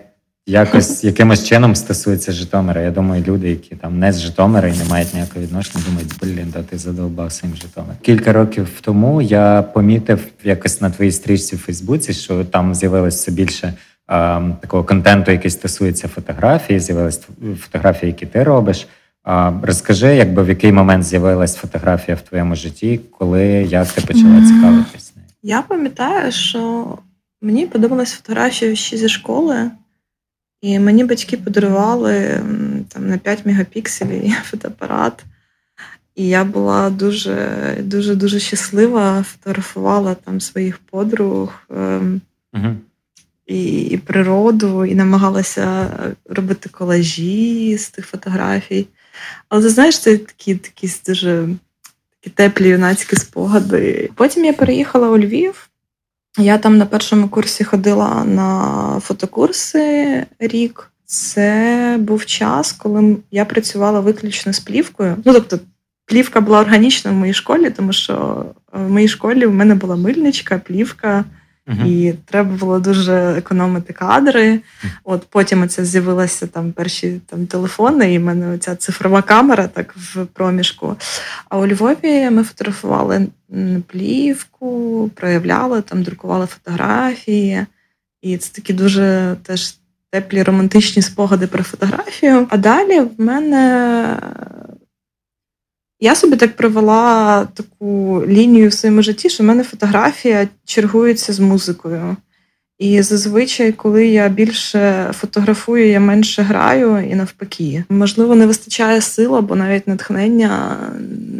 якось 0.47 1.05
якимось 1.11 1.45
чином 1.45 1.77
стосуються 1.77 2.33
Житомира. 2.33 2.81
Я 2.81 2.91
думаю, 2.91 3.25
люди, 3.27 3.51
які 3.51 3.77
там 3.77 3.99
не 3.99 4.13
з 4.13 4.21
Житомира 4.21 4.69
і 4.69 4.79
не 4.79 4.85
мають 4.85 5.15
ніякого 5.15 5.41
відношення, 5.41 5.85
думають, 5.89 6.13
блін, 6.23 6.53
да 6.53 6.63
ти 6.63 6.79
задовбав 6.79 7.33
своїм 7.33 7.57
Житомир. 7.57 7.97
Кілька 8.03 8.33
років 8.33 8.69
тому 8.81 9.23
я 9.23 9.63
помітив 9.63 10.27
якось 10.45 10.81
на 10.81 10.91
твоїй 10.91 11.13
стрічці 11.13 11.57
в 11.57 11.59
Фейсбуці, 11.59 12.13
що 12.13 12.45
там 12.45 12.75
з'явилось 12.75 13.15
все 13.15 13.33
більше 13.33 13.75
такого 14.61 14.85
контенту, 14.85 15.31
який 15.31 15.51
стосується 15.51 16.09
фотографії, 16.09 16.81
з'явились 16.81 17.21
фотографії, 17.61 18.13
які 18.13 18.27
ти 18.27 18.43
робиш. 18.43 18.87
Розкажи, 19.63 20.15
якби 20.17 20.43
в 20.43 20.49
який 20.49 20.73
момент 20.73 21.05
з'явилась 21.05 21.57
фотографія 21.57 22.17
в 22.17 22.21
твоєму 22.21 22.55
житті, 22.57 23.01
коли 23.19 23.45
як 23.47 23.93
ти 23.93 24.01
почала 24.01 24.47
цікавитись 24.47 25.13
нею? 25.17 25.29
Я 25.43 25.63
пам'ятаю, 25.63 26.33
що 26.33 26.87
мені 27.43 27.67
подобалась 27.67 28.13
фотографія 28.13 28.77
ще 28.77 28.97
зі 28.97 29.09
школи, 29.09 29.71
і 30.61 30.79
мені 30.79 31.05
батьки 31.05 31.37
подарували 31.37 32.41
там 32.89 33.09
на 33.09 33.19
5 33.19 33.47
мегапікселів 33.47 34.35
фотоапарат. 34.45 35.25
І 36.15 36.29
я 36.29 36.45
була 36.45 36.91
дуже 36.91 37.49
дуже 37.83 38.15
дуже 38.15 38.39
щаслива, 38.39 39.23
фотографувала 39.23 40.15
там 40.15 40.41
своїх 40.41 40.79
подруг 40.79 41.53
Угу. 42.57 42.77
і, 43.47 43.83
і 43.83 43.97
природу, 43.97 44.85
і 44.85 44.95
намагалася 44.95 45.89
робити 46.25 46.69
колажі 46.69 47.79
з 47.79 47.91
тих 47.91 48.07
фотографій. 48.07 48.87
Але 49.49 49.63
ти 49.63 49.69
знаєш, 49.69 49.99
це 49.99 50.19
такі, 50.19 50.55
такі 50.55 50.91
дуже 51.07 51.49
такі 52.21 52.35
теплі 52.35 52.69
юнацькі 52.69 53.17
спогади. 53.17 54.11
Потім 54.15 54.45
я 54.45 54.53
переїхала 54.53 55.09
у 55.09 55.19
Львів. 55.19 55.69
Я 56.39 56.59
там 56.59 56.79
на 56.79 56.87
першому 56.87 57.29
курсі 57.29 57.65
ходила 57.65 58.25
на 58.25 59.01
фотокурси 59.05 60.27
рік. 60.39 60.91
Це 61.07 61.97
був 62.01 62.27
час, 62.27 62.73
коли 62.73 63.17
я 63.31 63.45
працювала 63.45 64.01
виключно 64.01 64.53
з 64.53 64.61
плівкою. 64.61 65.17
Ну, 65.25 65.33
тобто, 65.33 65.59
плівка 66.05 66.41
була 66.41 66.61
органічна 66.61 67.11
в 67.11 67.15
моїй 67.15 67.35
школі, 67.35 67.71
тому 67.71 67.93
що 67.93 68.47
в 68.73 68.91
моїй 68.91 69.09
школі 69.09 69.47
в 69.47 69.55
мене 69.55 69.75
була 69.75 69.97
мильничка, 69.97 70.59
плівка, 70.59 71.25
Угу. 71.69 71.87
і 71.87 72.15
треба 72.25 72.57
було 72.57 72.79
дуже 72.79 73.15
економити 73.15 73.93
кадри. 73.93 74.61
От 75.05 75.27
потім 75.31 75.69
це 75.69 75.85
з'явилися 75.85 76.47
там 76.47 76.73
перші 76.73 77.21
там 77.27 77.47
телефони, 77.47 78.15
і 78.15 78.19
в 78.19 78.23
мене 78.23 78.59
ця 78.59 78.77
цифрова 78.77 79.23
камера 79.23 79.67
так 79.67 79.95
в 79.97 80.27
проміжку. 80.27 80.97
А 81.49 81.59
у 81.59 81.67
Львові 81.67 82.31
ми 82.31 82.43
фотографували 82.43 83.27
плівку, 83.87 85.11
проявляли 85.15 85.83
там, 85.83 86.03
друкували 86.03 86.47
фотографії. 86.47 87.67
І 88.23 88.37
це 88.37 88.53
такі 88.53 88.73
дуже 88.73 89.37
теж 89.43 89.75
теплі 90.11 90.43
романтичні 90.43 91.03
спогади 91.03 91.47
про 91.47 91.65
фотографію. 91.65 92.47
А 92.51 92.57
далі 92.57 93.01
в 93.01 93.11
мене 93.19 94.07
я 96.05 96.15
собі 96.15 96.37
так 96.37 96.57
провела 96.57 97.45
таку 97.55 98.23
лінію 98.27 98.69
в 98.69 98.73
своєму 98.73 99.03
житті, 99.03 99.31
що 99.31 99.43
в 99.43 99.47
мене 99.47 99.65
фотографія 99.65 100.49
чергується 100.65 101.33
з 101.33 101.41
музикою. 101.41 102.17
І 102.79 103.03
зазвичай, 103.03 103.73
коли 103.73 104.07
я 104.07 104.29
більше 104.29 105.11
фотографую, 105.13 105.89
я 105.89 106.01
менше 106.01 106.43
граю 106.43 107.11
і 107.11 107.15
навпаки. 107.15 107.85
Можливо, 107.89 108.35
не 108.35 108.47
вистачає 108.47 109.01
сил 109.01 109.37
або 109.37 109.57
навіть 109.57 109.89
натхнення 109.89 110.77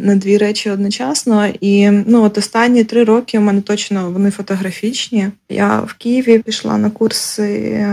на 0.03 0.15
дві 0.15 0.37
речі 0.37 0.69
одночасно. 0.69 1.47
І 1.61 1.89
ну, 1.91 2.23
от 2.23 2.37
останні 2.37 2.83
три 2.83 3.03
роки 3.03 3.39
у 3.39 3.41
мене 3.41 3.61
точно 3.61 4.11
вони 4.11 4.31
фотографічні. 4.31 5.27
Я 5.49 5.79
в 5.79 5.93
Києві 5.93 6.39
пішла 6.39 6.77
на 6.77 6.89
курси 6.89 7.47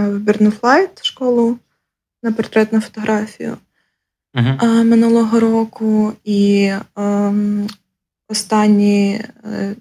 в 0.08 0.18
Bird 0.18 0.47
in 0.47 0.61
Flight 0.61 1.04
школу 1.04 1.58
на 2.22 2.32
портретну 2.32 2.80
фотографію 2.80 3.56
Угу. 4.34 4.66
минулого 4.84 5.40
року, 5.40 6.12
і 6.24 6.72
ем, 6.96 7.66
останні 8.28 9.20
е, 9.44 9.74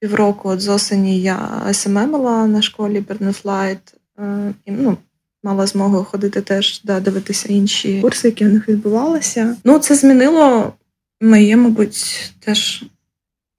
півроку 0.00 0.48
от 0.48 0.60
з 0.60 0.68
осені 0.68 1.20
я 1.20 1.62
SMM 1.72 2.09
ила 2.09 2.46
на 2.46 2.62
школі 2.62 3.00
Bird 3.00 3.29
in 3.29 3.43
Flight. 3.43 3.94
Е, 4.18 4.54
і, 4.64 4.70
ну, 4.70 4.96
мала 5.42 5.66
змогу 5.66 6.04
ходити 6.04 6.40
теж 6.40 6.82
да, 6.84 7.00
дивитися 7.00 7.48
інші 7.48 8.00
курси, 8.00 8.28
які 8.28 8.44
в 8.44 8.52
них 8.52 8.68
відбувалися. 8.68 9.56
Ну, 9.64 9.78
це 9.78 9.94
змінило 9.94 10.72
моє, 11.20 11.56
мабуть, 11.56 12.32
теж 12.40 12.84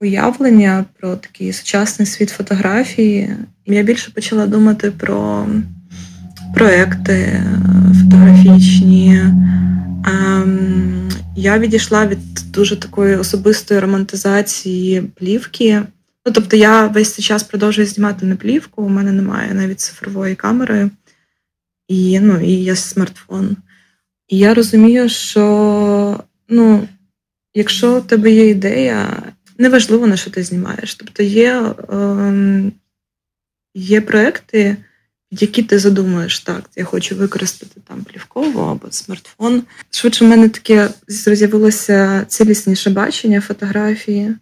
уявлення 0.02 0.86
про 1.00 1.16
такий 1.16 1.54
сучасний 1.54 2.06
світ 2.06 2.30
фотографії. 2.30 3.36
Я 3.66 3.84
більше 3.84 4.12
почала 4.12 4.48
думати 4.48 4.92
про 4.92 5.48
проекти 6.54 7.14
е, 7.14 7.44
фотографічні. 8.04 9.22
Я 11.36 11.60
відійшла 11.60 12.08
від 12.08 12.20
дуже 12.52 12.76
такої 12.76 13.16
особистої 13.16 13.80
романтизації 13.80 15.02
плівки. 15.02 15.82
Ну, 16.26 16.32
тобто, 16.34 16.58
я 16.58 16.88
весь 16.88 17.14
цей 17.14 17.26
час 17.26 17.44
продовжую 17.44 17.88
знімати 17.88 18.26
на 18.26 18.36
плівку, 18.36 18.84
у 18.84 18.90
мене 18.90 19.12
немає 19.12 19.54
навіть 19.54 19.80
цифрової 19.80 20.36
камери, 20.36 20.90
і, 21.88 22.20
ну, 22.20 22.42
і 22.42 22.52
є 22.52 22.76
смартфон. 22.76 23.58
І 24.28 24.38
я 24.38 24.54
розумію, 24.54 25.10
що 25.10 26.24
ну, 26.50 26.88
якщо 27.54 28.00
в 28.00 28.08
тебе 28.08 28.32
є 28.32 28.50
ідея, 28.50 29.24
неважливо 29.58 30.08
на 30.08 30.18
що 30.18 30.32
ти 30.32 30.44
знімаєш. 30.44 30.96
Тобто 30.96 31.24
є, 31.24 31.74
ем, 31.90 32.72
є 33.76 34.02
проекти, 34.02 34.78
які 35.40 35.64
ти 35.64 35.80
задумуєш, 35.80 36.40
так, 36.40 36.70
я 36.76 36.84
хочу 36.84 37.16
використати 37.16 37.82
там 37.88 38.04
плівкову 38.04 38.62
або 38.62 38.88
смартфон. 38.90 39.64
Швидше 39.92 40.26
в 40.26 40.28
мене 40.28 40.50
таке 40.50 40.90
з'явилося 41.08 42.26
цілісніше 42.28 42.90
бачення 42.90 43.42
фотографії, 43.42 44.36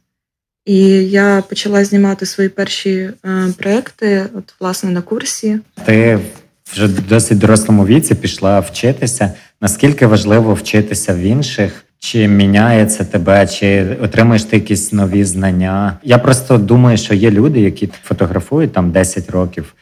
і 0.65 0.77
я 1.09 1.43
почала 1.49 1.85
знімати 1.85 2.25
свої 2.25 2.49
перші 2.49 2.91
е, 3.25 3.53
проекти, 3.57 4.25
от 4.33 4.53
власне 4.59 4.91
на 4.91 5.01
курсі. 5.01 5.59
Ти 5.85 6.19
вже 6.73 6.87
досить 6.87 7.37
дорослому 7.37 7.85
віці 7.85 8.15
пішла 8.15 8.59
вчитися. 8.59 9.33
Наскільки 9.61 10.05
важливо 10.05 10.53
вчитися 10.53 11.13
в 11.13 11.19
інших? 11.19 11.85
Чи 11.99 12.27
міняється 12.27 13.03
тебе, 13.03 13.47
чи 13.47 13.97
отримуєш 14.01 14.43
ти 14.43 14.55
якісь 14.55 14.93
нові 14.93 15.23
знання? 15.23 15.97
Я 16.03 16.17
просто 16.17 16.57
думаю, 16.57 16.97
що 16.97 17.13
є 17.13 17.31
люди, 17.31 17.59
які 17.59 17.89
фотографують 18.03 18.73
там 18.73 18.91
10 18.91 19.29
років, 19.29 19.75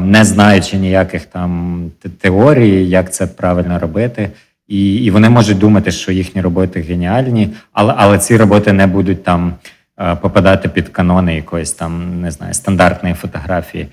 не 0.00 0.24
знаючи 0.24 0.76
ніяких 0.76 1.26
там 1.26 1.82
те- 2.02 2.08
теорій, 2.08 2.88
як 2.88 3.12
це 3.12 3.26
правильно 3.26 3.78
робити. 3.78 4.30
І, 4.68 4.94
і 4.94 5.10
вони 5.10 5.28
можуть 5.28 5.58
думати, 5.58 5.90
що 5.90 6.12
їхні 6.12 6.40
роботи 6.40 6.80
геніальні, 6.80 7.48
але, 7.72 7.94
але 7.96 8.18
ці 8.18 8.36
роботи 8.36 8.72
не 8.72 8.86
будуть 8.86 9.24
там 9.24 9.54
е, 10.00 10.16
попадати 10.16 10.68
під 10.68 10.88
канони 10.88 11.34
якоїсь 11.36 11.72
там, 11.72 12.20
не 12.20 12.30
знаю, 12.30 12.54
стандартної 12.54 13.14
фотографії. 13.14 13.88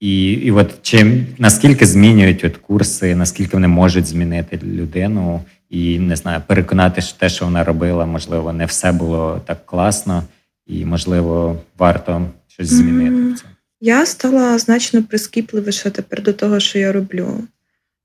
І, 0.00 0.32
і 0.32 0.50
от 0.50 0.82
чи 0.82 1.24
наскільки 1.38 1.86
змінюють 1.86 2.44
от 2.44 2.56
курси, 2.56 3.14
наскільки 3.14 3.56
вони 3.56 3.68
можуть 3.68 4.06
змінити 4.06 4.58
людину, 4.62 5.40
і 5.70 5.98
не 5.98 6.16
знаю, 6.16 6.42
переконати, 6.46 7.00
що 7.00 7.18
те, 7.18 7.28
що 7.28 7.44
вона 7.44 7.64
робила, 7.64 8.06
можливо, 8.06 8.52
не 8.52 8.66
все 8.66 8.92
було 8.92 9.40
так 9.44 9.66
класно, 9.66 10.22
і 10.66 10.84
можливо, 10.84 11.56
варто 11.78 12.22
щось 12.48 12.68
змінити 12.68 13.32
в 13.32 13.38
цьому. 13.38 13.52
Я 13.80 14.06
стала 14.06 14.58
значно 14.58 15.02
прискіпливіше 15.02 15.90
тепер 15.90 16.22
до 16.22 16.32
того, 16.32 16.60
що 16.60 16.78
я 16.78 16.92
роблю. 16.92 17.44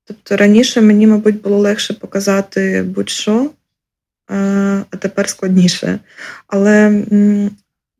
Тобто 0.04 0.36
раніше 0.36 0.80
мені, 0.80 1.06
мабуть, 1.06 1.42
було 1.42 1.58
легше 1.58 1.94
показати 1.94 2.82
будь-що, 2.82 3.50
е, 4.30 4.34
а 4.90 4.96
тепер 4.98 5.28
складніше. 5.28 5.98
Але 6.46 7.02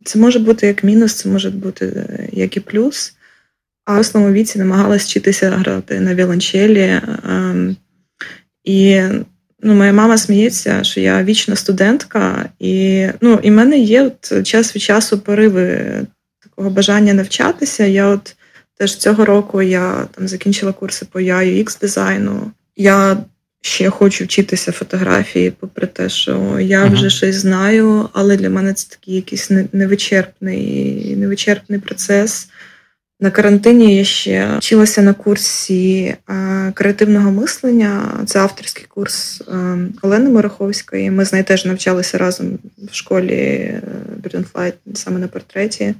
це 0.05 0.19
може 0.19 0.39
бути 0.39 0.67
як 0.67 0.85
мінус, 0.85 1.15
це 1.15 1.29
може 1.29 1.51
бути 1.51 1.87
е, 1.87 2.29
як 2.33 2.57
і 2.57 2.61
плюс. 2.61 3.15
А 3.85 3.93
в 3.93 3.95
дорослому 3.95 4.33
віці 4.33 4.59
намагалась 4.59 5.05
вчитися 5.05 5.51
грати 5.51 6.01
на 6.01 6.15
віолончелі. 6.15 7.01
ем, 7.29 7.77
І 8.65 9.03
ну, 9.63 9.75
моя 9.75 9.93
мама 9.93 10.19
сміється, 10.19 10.85
що 10.85 11.01
я 11.01 11.25
вічна 11.25 11.57
студентка, 11.57 12.49
і 12.59 13.07
ну, 13.21 13.41
і 13.43 13.51
в 13.51 13.55
мене 13.55 13.79
є 13.79 14.03
от 14.03 14.47
час 14.47 14.77
від 14.77 14.83
часу 14.83 15.19
пориви 15.19 16.01
такого 16.55 16.71
бажання 16.71 17.15
навчатися. 17.15 17.85
Я 17.85 18.07
от 18.07 18.37
теж 18.79 18.97
цього 18.97 19.25
року 19.25 19.63
я 19.63 20.07
там 20.15 20.29
закінчила 20.29 20.73
курси 20.73 21.07
по 21.11 21.21
UX 21.21 21.81
дизайну. 21.81 22.51
Я 22.77 23.17
ще 23.61 23.91
хочу 23.91 24.25
вчитися 24.25 24.73
фотографії, 24.73 25.51
попри 25.51 25.87
те, 25.87 26.09
що 26.09 26.61
я 26.61 26.85
вже 26.85 27.11
щось 27.11 27.37
знаю, 27.37 28.09
але 28.13 28.37
для 28.37 28.51
мене 28.51 28.73
це 28.73 28.89
такий 28.89 29.15
якийсь 29.15 29.51
невичерпний, 29.73 31.17
невичерпний 31.17 31.79
процес. 31.79 32.49
На 33.21 33.31
карантині 33.31 33.97
я 33.97 34.05
ще 34.05 34.57
вчилася 34.59 35.03
на 35.03 35.15
курсі 35.15 36.15
е, 36.31 36.73
креативного 36.75 37.31
мислення. 37.31 38.21
Це 38.27 38.39
авторський 38.39 38.87
курс 38.89 39.43
е, 39.49 39.79
Олени 40.03 40.31
Мороховської. 40.31 41.11
Ми 41.11 41.25
з 41.25 41.33
нею 41.33 41.45
теж 41.45 41.65
навчалися 41.65 42.19
разом 42.19 42.59
в 42.93 42.95
школі 42.95 43.71
Bird 44.17 44.36
in 44.36 44.46
Flight 44.46 44.75
саме 44.95 45.19
на 45.19 45.29
портреті. 45.29 45.95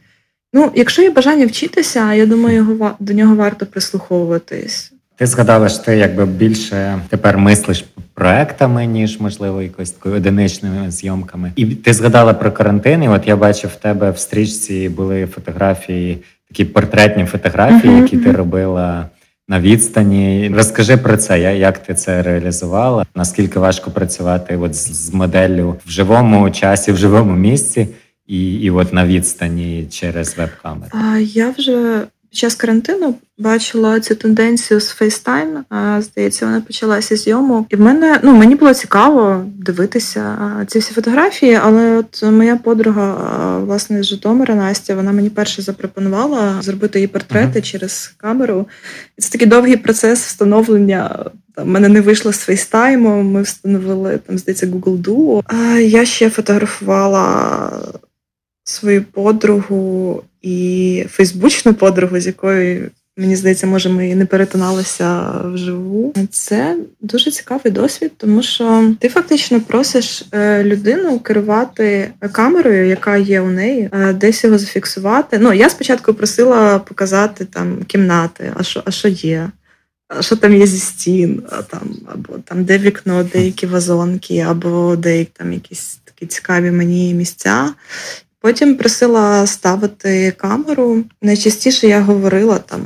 Ну, 0.57 0.71
якщо 0.75 1.03
є 1.03 1.11
бажання 1.11 1.47
вчитися, 1.47 2.15
я 2.15 2.27
думаю, 2.27 2.57
його 2.57 2.91
до 3.01 3.13
нього 3.13 3.35
варто 3.35 3.67
прислуховуватись. 3.67 4.93
Ти 5.17 5.27
згадала, 5.27 5.69
що 5.69 5.83
ти 5.85 5.97
якби 5.97 6.27
більше 6.27 6.99
тепер 7.09 7.39
мислиш 7.39 7.85
проектами, 8.15 8.87
ніж 8.87 9.21
можливо 9.21 9.63
якось 9.63 9.91
такою 9.91 10.15
одиничними 10.15 10.91
зйомками. 10.91 11.53
І 11.57 11.67
ти 11.67 11.93
згадала 11.93 12.35
про 12.35 12.53
карантин. 12.53 13.03
І 13.03 13.09
от 13.09 13.29
я 13.29 13.37
бачив 13.37 13.71
в 13.71 13.83
тебе 13.83 14.11
в 14.11 14.19
стрічці 14.19 14.89
були 14.89 15.27
фотографії, 15.27 16.19
такі 16.49 16.65
портретні 16.65 17.25
фотографії, 17.25 17.95
Мгм, 17.95 18.03
які 18.03 18.17
ти 18.17 18.33
робила 18.33 19.09
на 19.49 19.61
відстані. 19.61 20.53
Розкажи 20.55 20.97
про 20.97 21.17
це, 21.17 21.59
як 21.59 21.79
ти 21.79 21.95
це 21.95 22.23
реалізувала? 22.23 23.07
Наскільки 23.15 23.59
важко 23.59 23.91
працювати 23.91 24.57
от 24.57 24.75
з 24.75 25.15
моделлю 25.15 25.77
в 25.87 25.91
живому 25.91 26.51
часі, 26.51 26.93
в 26.93 26.97
живому 26.97 27.33
місці, 27.37 27.89
і, 28.27 28.55
і 28.55 28.71
от 28.71 28.93
на 28.93 29.07
відстані 29.07 29.87
через 29.91 30.39
веб-камеру? 30.39 30.91
А 30.93 31.19
я 31.19 31.55
вже 31.59 32.03
під 32.31 32.39
час 32.39 32.55
карантину 32.55 33.15
бачила 33.39 34.01
цю 34.01 34.15
тенденцію 34.15 34.81
з 34.81 35.01
FaceTime. 35.01 35.63
Здається, 36.03 36.47
вона 36.47 36.61
почалася 36.61 37.17
з 37.17 37.27
йому. 37.27 37.67
І 37.71 37.77
в 37.77 37.81
мене 37.81 38.21
ну 38.23 38.35
мені 38.35 38.55
було 38.55 38.75
цікаво 38.75 39.45
дивитися 39.47 40.37
ці 40.67 40.79
всі 40.79 40.95
фотографії. 40.95 41.55
Але 41.63 41.97
от 41.97 42.23
моя 42.23 42.57
подруга, 42.57 43.59
власне, 43.59 44.03
з 44.03 44.07
Житомира 44.07 44.55
Настя, 44.55 44.95
вона 44.95 45.13
мені 45.13 45.31
перше 45.31 45.63
запропонувала 45.63 46.63
зробити 46.63 46.99
її 46.99 47.07
портрети 47.09 47.49
Мгм. 47.59 47.63
через 47.63 48.15
камеру. 48.17 48.67
І 49.19 49.23
це 49.23 49.31
такий 49.31 49.49
довгий 49.49 49.77
процес 49.77 50.27
встановлення. 50.27 51.25
Там, 51.57 51.71
мене 51.71 51.89
не 51.89 52.01
вийшло 52.01 52.33
з 52.33 52.49
FaceTime, 52.49 53.23
Ми 53.23 53.43
встановили 53.43 54.19
там, 54.27 54.39
здається, 54.39 54.67
Google 54.67 55.03
Duo. 55.03 55.43
А 55.47 55.79
я 55.79 56.05
ще 56.05 56.31
фотографувала 56.31 57.71
свою 58.65 59.05
подругу 59.05 60.23
і 60.43 61.07
фейсбучну 61.11 61.75
подругу, 61.75 62.21
з 62.21 62.27
якою, 62.27 62.91
мені 63.17 63.37
здається, 63.37 63.67
може, 63.67 63.89
ми 63.89 64.09
і 64.09 64.15
не 64.15 64.27
перетиналися 64.27 65.31
вживу. 65.45 66.15
Це 66.31 66.77
дуже 67.01 67.31
цікавий 67.31 67.73
досвід, 67.73 68.13
тому 68.17 68.43
що 68.43 68.95
ти 69.01 69.09
фактично 69.09 69.61
просиш 69.61 70.25
е, 70.33 70.65
людину 70.65 71.19
керувати 71.19 72.13
камерою, 72.33 72.87
яка 72.87 73.17
є 73.17 73.41
у 73.41 73.51
неї, 73.51 73.91
е, 73.93 74.13
десь 74.13 74.45
його 74.45 74.59
зафіксувати. 74.59 75.39
Ну, 75.39 75.53
я 75.53 75.71
спочатку 75.71 76.15
просила 76.15 76.79
показати 76.79 77.45
там 77.45 77.83
кімнати, 77.85 78.53
а 78.57 78.63
що, 78.63 78.83
а 78.85 78.91
що 78.91 79.09
є. 79.09 79.51
Що 80.21 80.37
там 80.37 80.55
є 80.57 80.67
зі 80.67 80.79
стін, 80.79 81.43
а 81.51 81.63
там, 81.63 81.97
або 82.13 82.39
там 82.45 82.65
де 82.65 82.79
вікно, 82.79 83.25
деякі 83.33 83.67
вазонки, 83.67 84.39
або 84.39 84.97
деякі 84.97 85.31
там 85.33 85.53
якісь 85.53 85.99
такі 86.05 86.27
цікаві 86.27 86.71
мені 86.71 87.15
місця. 87.15 87.75
Потім 88.45 88.77
просила 88.77 89.47
ставити 89.47 90.31
камеру. 90.31 91.05
Найчастіше 91.23 91.89
я 91.89 92.01
говорила 92.01 92.59
там, 92.59 92.81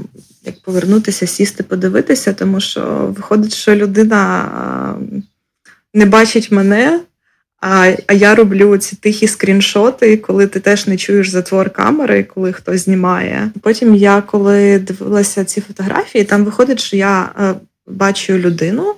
як 0.44 0.62
повернутися, 0.62 1.26
сісти, 1.26 1.62
подивитися, 1.62 2.32
тому 2.32 2.60
що 2.60 3.14
виходить, 3.16 3.54
що 3.54 3.74
людина 3.74 4.98
не 5.94 6.06
бачить 6.06 6.52
мене, 6.52 7.00
А 7.60 7.96
а 8.06 8.12
я 8.12 8.34
роблю 8.34 8.78
ці 8.78 8.96
тихі 8.96 9.26
скріншоти, 9.28 10.16
коли 10.16 10.46
ти 10.46 10.60
теж 10.60 10.86
не 10.86 10.96
чуєш 10.96 11.28
затвор 11.28 11.70
камери, 11.70 12.24
коли 12.24 12.52
хтось 12.52 12.84
знімає. 12.84 13.50
Потім 13.60 13.94
я 13.94 14.20
коли 14.20 14.78
дивилася 14.78 15.44
ці 15.44 15.60
фотографії, 15.60 16.24
там 16.24 16.44
виходить, 16.44 16.80
що 16.80 16.96
я 16.96 17.30
е, 17.40 17.54
бачу 17.86 18.38
людину, 18.38 18.94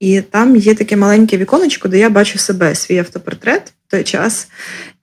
і 0.00 0.20
там 0.20 0.56
є 0.56 0.74
таке 0.74 0.96
маленьке 0.96 1.36
віконечко, 1.36 1.88
де 1.88 1.98
я 1.98 2.10
бачу 2.10 2.38
себе, 2.38 2.74
свій 2.74 2.98
автопортрет 2.98 3.72
в 3.88 3.90
той 3.90 4.04
час. 4.04 4.48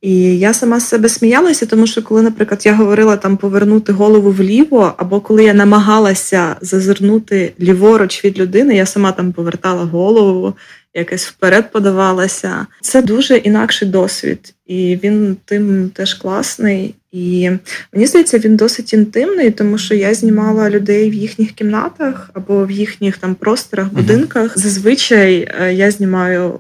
І 0.02 0.40
я 0.40 0.54
сама 0.54 0.80
з 0.80 0.88
себе 0.88 1.10
сміялася, 1.10 1.66
тому 1.66 1.88
що 1.88 2.04
коли, 2.04 2.22
наприклад, 2.22 2.66
я 2.66 2.74
говорила 2.74 3.18
там 3.18 3.38
повернути 3.38 3.92
голову 3.92 4.32
вліво, 4.32 4.94
або 4.98 5.22
коли 5.22 5.44
я 5.44 5.54
намагалася 5.54 6.56
зазирнути 6.62 7.54
ліворуч 7.60 8.26
від 8.26 8.40
людини, 8.40 8.76
я 8.76 8.86
сама 8.86 9.12
там 9.12 9.32
повертала 9.32 9.84
голову, 9.84 10.54
якось 10.94 11.28
вперед 11.28 11.72
подавалася. 11.72 12.66
Це 12.82 13.02
дуже 13.02 13.38
інакший 13.38 13.88
досвід, 13.88 14.54
і 14.68 15.00
він 15.04 15.38
тим 15.46 15.90
теж 15.90 16.14
класний. 16.14 16.96
І 17.12 17.50
мені 17.94 18.08
здається, 18.08 18.38
він 18.38 18.56
досить 18.56 18.94
інтимний, 18.94 19.52
тому 19.52 19.78
що 19.78 19.96
я 19.96 20.14
знімала 20.14 20.70
людей 20.70 21.10
в 21.10 21.14
їхніх 21.14 21.52
кімнатах 21.52 22.30
або 22.34 22.66
в 22.66 22.72
їхніх 22.72 23.18
там 23.18 23.36
просторах, 23.36 23.94
будинках. 23.94 24.58
Зазвичай 24.58 25.48
е, 25.62 25.74
я 25.74 25.92
знімаю 25.92 26.60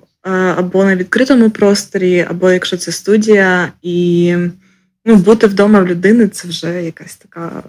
або 0.58 0.86
на 0.86 0.95
відкритому 0.95 1.49
просторі, 1.49 2.25
або 2.29 2.51
якщо 2.51 2.77
це 2.77 2.91
студія, 2.91 3.71
і 3.82 4.36
ну, 5.05 5.15
бути 5.15 5.47
вдома 5.47 5.79
в 5.79 5.88
людини 5.88 6.27
це 6.27 6.47
вже 6.47 6.84
якась 6.84 7.15
така. 7.15 7.63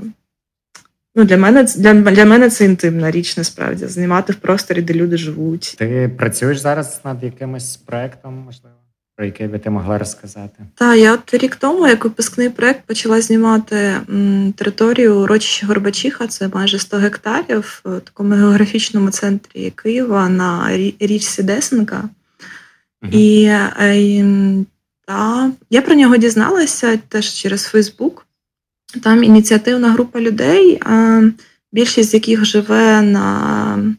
Ну, 1.15 1.25
для 1.25 1.37
мене 1.37 1.65
для, 1.77 1.95
для 1.95 2.25
мене 2.25 2.51
це 2.51 2.65
інтимна 2.65 3.11
річ, 3.11 3.37
насправді 3.37 3.87
знімати 3.87 4.33
в 4.33 4.37
просторі, 4.37 4.83
де 4.83 4.95
люди 4.95 5.17
живуть. 5.17 5.75
Ти 5.79 6.11
працюєш 6.19 6.59
зараз 6.59 7.01
над 7.05 7.23
якимось 7.23 7.77
проектом, 7.77 8.35
можливо, 8.35 8.77
про 9.17 9.27
який 9.27 9.49
би 9.49 9.59
ти 9.59 9.71
могла 9.71 9.99
розказати? 9.99 10.63
Так, 10.75 10.99
я 10.99 11.15
от 11.15 11.35
рік 11.35 11.57
тому, 11.57 11.87
як 11.87 12.05
випускний 12.05 12.49
проект, 12.49 12.87
почала 12.87 13.21
знімати 13.21 13.77
м, 14.11 14.55
територію 14.57 15.21
урочища 15.21 15.67
Горбачиха, 15.67 16.27
це 16.27 16.49
майже 16.49 16.79
100 16.79 16.97
гектарів 16.97 17.81
в 17.85 18.01
такому 18.01 18.35
географічному 18.35 19.11
центрі 19.11 19.71
Києва 19.71 20.29
на 20.29 20.77
річці 21.01 21.43
Десенка. 21.43 22.09
І, 23.13 23.43
і 23.95 24.25
та, 25.07 25.51
я 25.71 25.83
про 25.83 25.95
нього 25.95 26.17
дізналася 26.17 26.99
теж 27.09 27.33
через 27.33 27.65
Фейсбук. 27.65 28.27
Там 29.03 29.25
ініціативна 29.25 29.91
група 29.93 30.21
людей, 30.21 30.81
більшість 31.73 32.11
з 32.11 32.15
яких 32.15 32.45
живе 32.45 33.03
на 33.03 33.95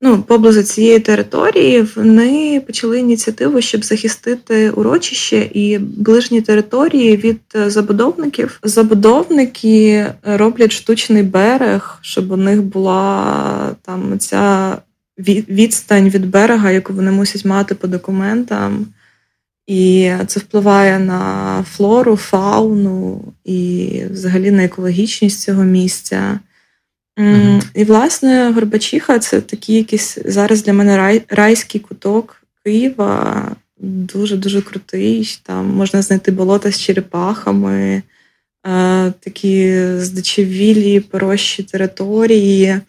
ну, 0.00 0.22
поблизу 0.22 0.62
цієї 0.62 0.98
території, 0.98 1.86
вони 1.96 2.62
почали 2.66 2.98
ініціативу, 2.98 3.60
щоб 3.60 3.84
захистити 3.84 4.70
урочище 4.70 5.50
і 5.54 5.78
ближні 5.78 6.40
території 6.40 7.16
від 7.16 7.40
забудовників. 7.54 8.58
Забудовники 8.62 10.06
роблять 10.22 10.72
штучний 10.72 11.22
берег, 11.22 11.98
щоб 12.00 12.32
у 12.32 12.36
них 12.36 12.62
була 12.62 13.76
там 13.82 14.18
ця 14.18 14.76
відстань 15.18 16.08
від 16.08 16.30
берега, 16.30 16.70
яку 16.70 16.92
вони 16.92 17.10
мусять 17.10 17.44
мати 17.44 17.74
по 17.74 17.86
документам. 17.86 18.86
І 19.66 20.12
це 20.26 20.40
впливає 20.40 20.98
на 20.98 21.64
флору, 21.70 22.16
фауну 22.16 23.24
і 23.44 24.02
взагалі 24.10 24.50
на 24.50 24.64
екологічність 24.64 25.40
цього 25.40 25.64
місця. 25.64 26.38
Mm-hmm. 27.16 27.62
І, 27.74 27.84
власне, 27.84 28.50
Горбачиха 28.50 29.18
це 29.18 29.40
такий 29.40 29.76
якийсь 29.76 30.18
зараз 30.24 30.64
для 30.64 30.72
мене 30.72 30.96
рай, 30.96 31.22
райський 31.28 31.80
куток 31.80 32.42
Києва, 32.64 33.56
дуже-дуже 33.78 34.62
крутий. 34.62 35.38
Там 35.42 35.66
можна 35.66 36.02
знайти 36.02 36.32
болота 36.32 36.70
з 36.70 36.80
черепахами, 36.80 38.02
е, 38.66 39.12
такі 39.20 39.82
здичевілі, 39.98 41.00
порощі 41.00 41.62
території, 41.62 42.80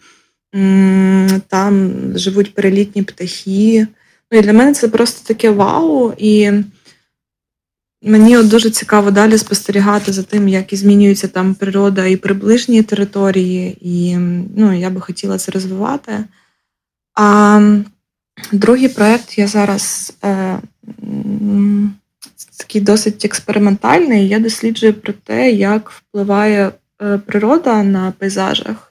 там 1.48 1.92
живуть 2.14 2.54
перелітні 2.54 3.02
птахи. 3.02 3.86
Ну 4.32 4.38
і 4.38 4.42
для 4.42 4.52
мене 4.52 4.74
це 4.74 4.88
просто 4.88 5.28
таке 5.28 5.50
вау. 5.50 6.12
І 6.18 6.52
мені 8.02 8.36
от 8.36 8.48
дуже 8.48 8.70
цікаво 8.70 9.10
далі 9.10 9.38
спостерігати 9.38 10.12
за 10.12 10.22
тим, 10.22 10.48
як 10.48 10.72
і 10.72 10.76
змінюється 10.76 11.28
там 11.28 11.54
природа 11.54 12.06
і 12.06 12.16
приближні 12.16 12.82
території, 12.82 13.78
і 13.80 14.16
ну, 14.56 14.78
я 14.78 14.90
би 14.90 15.00
хотіла 15.00 15.38
це 15.38 15.52
розвивати. 15.52 16.24
А 17.14 17.60
другий 18.52 18.88
проєкт 18.88 19.38
я 19.38 19.46
зараз 19.46 20.12
е, 20.24 20.58
такий 22.58 22.80
досить 22.80 23.24
експериментальний. 23.24 24.28
Я 24.28 24.38
досліджую 24.38 24.94
про 24.94 25.12
те, 25.12 25.50
як 25.52 25.90
впливає 25.90 26.72
е, 27.02 27.18
природа 27.18 27.82
на 27.82 28.10
пейзажах, 28.10 28.87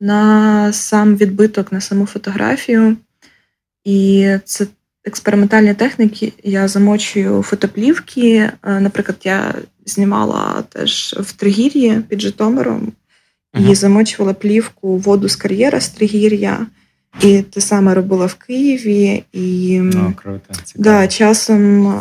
на 0.00 0.72
сам 0.72 1.16
відбиток, 1.16 1.72
на 1.72 1.80
саму 1.80 2.06
фотографію. 2.06 2.96
І 3.84 4.28
це 4.44 4.66
експериментальні 5.04 5.74
техніки. 5.74 6.32
Я 6.42 6.68
замочую 6.68 7.42
фотоплівки. 7.42 8.50
Е, 8.62 8.80
наприклад, 8.80 9.18
я 9.24 9.54
знімала 9.86 10.64
теж 10.68 11.14
в 11.18 11.32
Тригір'ї 11.32 12.00
під 12.08 12.20
Житомиром 12.20 12.92
і 13.58 13.74
замочувала 13.74 14.34
плівку 14.34 14.96
воду 14.96 15.28
з 15.28 15.36
кар'єра 15.36 15.80
з 15.80 15.88
Тригір'я. 15.88 16.66
І 17.22 17.42
те 17.42 17.60
саме 17.60 17.94
робила 17.94 18.26
в 18.26 18.34
Києві, 18.34 19.24
і 19.32 19.80
О, 19.94 20.12
круто, 20.16 20.54
да, 20.76 21.08
часом 21.08 21.94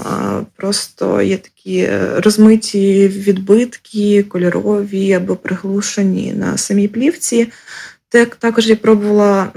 просто 0.55 1.21
є 1.21 1.37
такі 1.37 1.89
розмиті 2.17 3.07
відбитки, 3.07 4.23
кольорові 4.23 5.13
або 5.13 5.35
приглушені 5.35 6.33
на 6.33 6.57
самій 6.57 6.87
плівці. 6.87 7.47
Так, 8.11 8.35
також 8.35 8.67
я 8.69 8.75
пробувала 8.75 9.51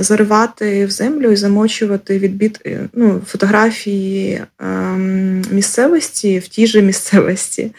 заривати 0.00 0.86
в 0.86 0.90
землю 0.90 1.30
і 1.30 1.36
замочувати 1.36 2.18
відбіт 2.18 2.60
е, 2.66 2.88
ну, 2.92 3.22
фотографії 3.26 4.42
ем, 4.58 5.42
місцевості 5.50 6.38
в 6.38 6.48
тій 6.48 6.66
же 6.66 6.82
місцевості. 6.82 7.70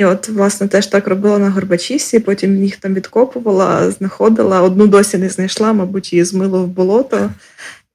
І 0.00 0.04
от, 0.04 0.28
власне, 0.28 0.68
теж 0.68 0.86
так 0.86 1.08
робила 1.08 1.38
на 1.38 1.50
Горбачісі, 1.50 2.20
потім 2.20 2.64
їх 2.64 2.76
там 2.76 2.94
відкопувала, 2.94 3.90
знаходила. 3.90 4.62
Одну 4.62 4.86
досі 4.86 5.18
не 5.18 5.28
знайшла, 5.28 5.72
мабуть, 5.72 6.12
її 6.12 6.24
змило 6.24 6.62
в 6.62 6.66
болото. 6.66 7.30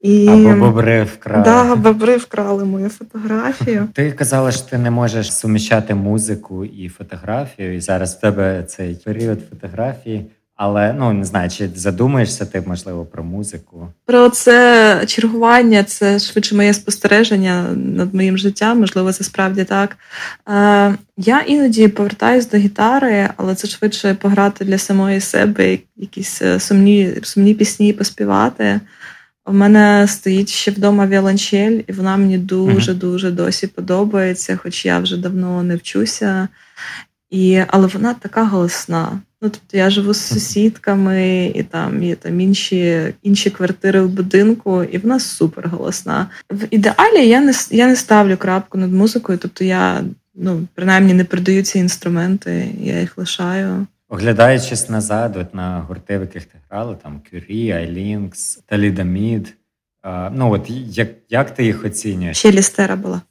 І... 0.01 0.27
Або 0.27 0.55
бобри 0.65 1.03
вкрали. 1.03 1.43
Да, 1.43 1.75
бобри 1.75 2.17
вкрали 2.17 2.65
мою 2.65 2.89
фотографію. 2.89 3.87
Ти 3.93 4.11
казала, 4.11 4.51
що 4.51 4.61
ти 4.69 4.77
не 4.77 4.91
можеш 4.91 5.35
суміщати 5.35 5.95
музику 5.95 6.65
і 6.65 6.89
фотографію, 6.89 7.75
і 7.75 7.81
зараз 7.81 8.15
в 8.15 8.19
тебе 8.19 8.63
цей 8.67 8.95
період 9.05 9.39
фотографії. 9.49 10.25
Але 10.55 10.93
ну 10.93 11.13
не 11.13 11.25
знаю, 11.25 11.49
чи 11.49 11.69
задумаєшся 11.75 12.45
ти 12.45 12.63
можливо 12.67 13.05
про 13.05 13.23
музику? 13.23 13.87
Про 14.05 14.29
це 14.29 15.03
чергування, 15.07 15.83
це 15.83 16.19
швидше 16.19 16.55
моє 16.55 16.73
спостереження 16.73 17.63
над 17.75 18.13
моїм 18.13 18.37
життям. 18.37 18.79
Можливо, 18.79 19.13
це 19.13 19.23
справді 19.23 19.63
так. 19.63 19.97
Е, 20.49 20.95
Я 21.17 21.41
іноді 21.41 21.87
повертаюсь 21.87 22.49
до 22.49 22.57
гітари, 22.57 23.29
але 23.37 23.55
це 23.55 23.67
швидше 23.67 24.13
пограти 24.13 24.65
для 24.65 24.77
самої 24.77 25.19
себе, 25.19 25.77
якісь 25.95 26.41
е, 26.41 26.59
сумні 26.59 27.13
сумні 27.23 27.53
пісні 27.53 27.93
поспівати. 27.93 28.79
У 29.45 29.53
мене 29.53 30.07
стоїть 30.07 30.49
ще 30.49 30.71
вдома 30.71 31.07
віолончель, 31.07 31.81
і 31.87 31.91
вона 31.91 32.17
мені 32.17 32.37
дуже 32.37 32.93
дуже 32.93 33.31
досі 33.31 33.67
подобається, 33.67 34.57
хоч 34.57 34.85
я 34.85 34.99
вже 34.99 35.17
давно 35.17 35.63
не 35.63 35.75
вчуся. 35.75 36.47
І, 37.29 37.61
Але 37.67 37.87
вона 37.87 38.13
така 38.13 38.43
голосна. 38.43 39.19
Ну, 39.45 39.51
тобто 39.51 39.77
я 39.77 39.89
живу 39.89 40.13
з 40.13 40.21
сусідками, 40.21 41.45
і 41.55 41.63
там 41.63 42.03
є 42.03 42.15
там 42.15 42.41
інші 42.41 43.13
інші 43.23 43.49
квартири 43.49 44.01
в 44.01 44.09
будинку, 44.09 44.83
і 44.83 44.97
вона 44.97 45.19
супер 45.19 45.67
голосна. 45.67 46.29
В 46.51 46.67
ідеалі 46.71 47.27
я 47.27 47.41
не 47.41 47.53
я 47.71 47.87
не 47.87 47.95
ставлю 47.95 48.37
крапку 48.37 48.77
над 48.77 48.93
музикою, 48.93 49.37
тобто 49.37 49.63
я 49.63 50.03
ну 50.35 50.67
принаймні 50.73 51.13
не 51.13 51.23
передаю 51.23 51.63
ці 51.63 51.79
інструменти, 51.79 52.69
я 52.81 52.99
їх 52.99 53.17
лишаю. 53.17 53.87
Оглядаючись 54.09 54.89
назад, 54.89 55.37
от 55.37 55.53
на 55.53 55.79
гурти, 55.79 56.17
в 56.17 56.21
яких 56.21 56.45
ти 56.45 56.57
грала, 56.69 56.95
там 56.95 57.21
Кюрі, 57.31 57.71
Айлінкс, 57.71 58.55
Талідамід. 58.65 59.53
Ну 60.31 60.51
от 60.51 60.69
як 60.87 61.09
як 61.29 61.51
ти 61.51 61.65
їх 61.65 61.85
оцінюєш? 61.85 62.37
Ще 62.37 62.51
Лістера 62.51 62.95
була. 62.95 63.21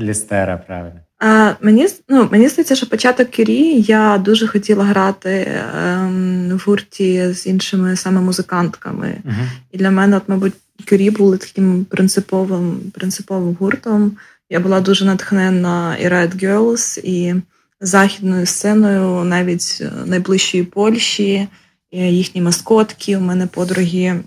Лістера, 0.00 0.56
правильно. 0.56 1.00
А, 1.18 1.52
Мені 1.60 1.88
ну, 2.08 2.28
мені 2.32 2.48
здається, 2.48 2.74
що 2.74 2.86
початок 2.86 3.30
Кюрі 3.30 3.80
я 3.80 4.18
дуже 4.18 4.46
хотіла 4.46 4.84
грати 4.84 5.52
ем, 5.76 6.48
в 6.48 6.62
гурті 6.66 7.32
з 7.32 7.46
іншими 7.46 7.96
саме 7.96 8.20
музикантками. 8.20 9.16
Uh-huh. 9.24 9.48
І 9.72 9.78
для 9.78 9.90
мене, 9.90 10.16
от, 10.16 10.22
мабуть, 10.26 10.54
Кюрі 10.88 11.10
були 11.10 11.38
таким 11.38 11.84
принциповим 11.84 12.80
принциповим 12.94 13.56
гуртом. 13.60 14.12
Я 14.50 14.60
була 14.60 14.80
дуже 14.80 15.04
натхнена 15.04 15.96
і 15.96 16.08
Red 16.08 16.44
Girls, 16.44 17.00
і 17.00 17.34
західною 17.80 18.46
сценою, 18.46 19.24
навіть 19.24 19.82
найближчої 20.04 20.64
Польщі, 20.64 21.48
і 21.90 21.98
їхні 22.00 22.42
маскотки. 22.42 23.16
У 23.16 23.20
мене 23.20 23.46
подруги 23.46 24.22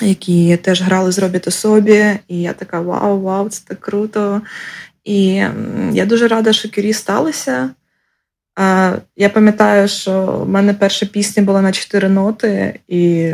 які 0.00 0.56
теж 0.56 0.82
грали 0.82 1.12
з 1.12 1.18
робіт 1.18 1.48
особі. 1.48 2.18
І 2.28 2.42
я 2.42 2.52
така: 2.52 2.80
вау, 2.80 3.20
вау, 3.20 3.48
це 3.48 3.62
так 3.66 3.80
круто. 3.80 4.42
І 5.06 5.26
я 5.92 6.06
дуже 6.06 6.28
рада, 6.28 6.52
що 6.52 6.70
Кюрі 6.70 6.92
сталося. 6.92 7.70
Я 9.16 9.28
пам'ятаю, 9.34 9.88
що 9.88 10.26
в 10.26 10.48
мене 10.48 10.74
перша 10.74 11.06
пісня 11.06 11.42
була 11.42 11.62
на 11.62 11.72
чотири 11.72 12.08
ноти, 12.08 12.80
і 12.88 13.32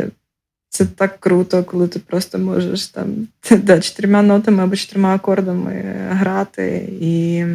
це 0.69 0.85
так 0.85 1.19
круто, 1.19 1.63
коли 1.63 1.87
ти 1.87 1.99
просто 1.99 2.37
можеш 2.37 2.87
там 2.87 3.27
да, 3.51 3.79
чотирма 3.79 4.21
нотами 4.21 4.63
або 4.63 4.75
чотирма 4.75 5.15
акордами 5.15 5.95
грати. 6.09 6.89
І 7.01 7.45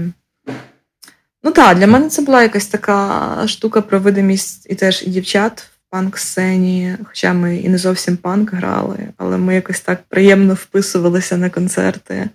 ну 1.43 1.51
так, 1.51 1.79
для 1.79 1.87
мене 1.87 2.09
це 2.09 2.23
була 2.23 2.43
якась 2.43 2.67
така 2.67 3.45
штука 3.47 3.81
про 3.81 4.01
видимість 4.01 4.67
і 4.71 4.75
теж 4.75 5.03
і 5.07 5.11
дівчат 5.11 5.61
в 5.61 5.91
панк-сцені, 5.91 6.97
хоча 7.05 7.33
ми 7.33 7.57
і 7.57 7.69
не 7.69 7.79
зовсім 7.79 8.17
панк 8.17 8.53
грали, 8.53 8.99
але 9.17 9.37
ми 9.37 9.55
якось 9.55 9.81
так 9.81 10.03
приємно 10.09 10.55
вписувалися 10.55 11.37
на 11.37 11.51
концерти. 11.51 12.29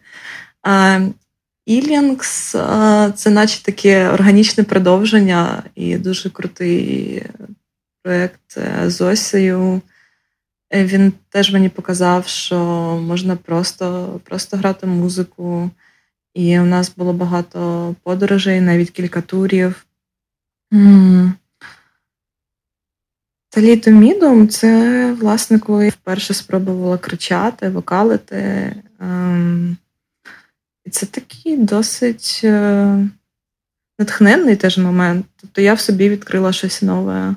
А, 0.62 1.00
Ілінгс 1.66 2.52
це 3.16 3.30
наче 3.30 3.64
таке 3.64 4.10
органічне 4.10 4.64
продовження 4.64 5.64
і 5.76 5.98
дуже 5.98 6.30
крутий 6.30 7.24
проєкт 8.04 8.58
е, 8.58 8.90
з 8.90 9.02
Осею. 9.02 9.82
Е, 10.74 10.86
Він 10.86 11.14
теж 11.30 11.54
мені 11.54 11.70
показав, 11.70 12.28
що 12.28 12.58
можна 13.08 13.36
просто, 13.36 14.20
просто 14.24 14.58
грати 14.58 14.88
музику. 14.88 15.70
І 16.34 16.60
у 16.60 16.66
нас 16.66 16.96
було 16.98 17.14
багато 17.14 17.96
подорожей, 18.04 18.62
навіть 18.62 18.90
кілька 18.90 19.22
турів. 19.22 19.86
М. 20.74 21.34
Та 23.50 23.92
мідом 23.92 24.50
це, 24.50 25.14
власне, 25.14 25.60
коли 25.60 25.86
я 25.86 25.92
вперше 25.92 26.34
спробувала 26.34 26.98
кричати, 26.98 27.70
вокалити. 27.70 28.76
Ем, 29.00 29.78
це 30.94 31.06
такий 31.06 31.58
досить 31.58 32.42
е, 32.44 32.98
натхненний 34.00 34.56
теж 34.56 34.78
момент. 34.78 35.26
Тобто 35.42 35.62
я 35.62 35.74
в 35.74 35.80
собі 35.80 36.10
відкрила 36.10 36.54
щось 36.54 36.82
нове 36.82 37.36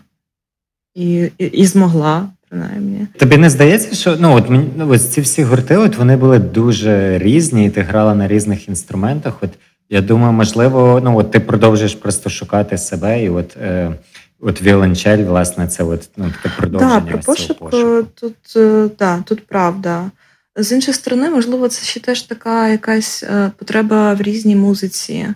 і, 0.95 1.31
і, 1.38 1.45
і 1.45 1.66
змогла, 1.66 2.29
принаймні. 2.49 3.07
Тобі 3.19 3.37
не 3.37 3.51
здається, 3.51 3.97
що 3.97 4.16
ну 4.21 4.35
от 4.35 4.51
мені 4.51 4.69
ну, 4.77 4.88
ось 4.88 5.09
ці 5.09 5.21
всі 5.21 5.42
гурти, 5.42 5.77
от 5.77 5.97
вони 5.97 6.16
були 6.16 6.38
дуже 6.38 7.19
різні, 7.19 7.66
і 7.66 7.71
ти 7.71 7.81
грала 7.81 8.14
на 8.14 8.29
різних 8.29 8.69
інструментах. 8.69 9.35
От 9.40 9.51
я 9.90 10.01
думаю, 10.01 10.33
можливо, 10.33 11.01
ну 11.05 11.19
от 11.19 11.31
ти 11.31 11.40
продовжуєш 11.40 11.95
просто 11.95 12.31
шукати 12.31 12.79
себе, 12.79 13.25
і 13.25 13.31
от, 13.31 13.57
е, 13.57 13.92
от 14.40 14.62
віолончель, 14.62 15.25
власне, 15.25 15.69
це 15.69 15.85
от 15.85 16.09
ну 16.16 16.33
таке 16.42 16.55
продовження. 16.57 17.01
Так, 17.01 17.09
про 17.09 17.19
пошуку. 17.19 17.71
е, 17.73 18.03
тут, 18.14 18.37
е, 18.57 18.88
да, 18.99 19.23
тут 19.27 19.47
правда. 19.47 20.11
З 20.57 20.73
іншої 20.73 20.95
сторони, 20.95 21.31
можливо, 21.31 21.69
це 21.69 21.87
ще 21.87 22.01
теж 22.01 22.23
така 22.23 22.69
якась 22.69 23.23
е, 23.23 23.51
потреба 23.57 24.14
в 24.14 24.23
різній 24.23 24.57
музиці. 24.57 25.27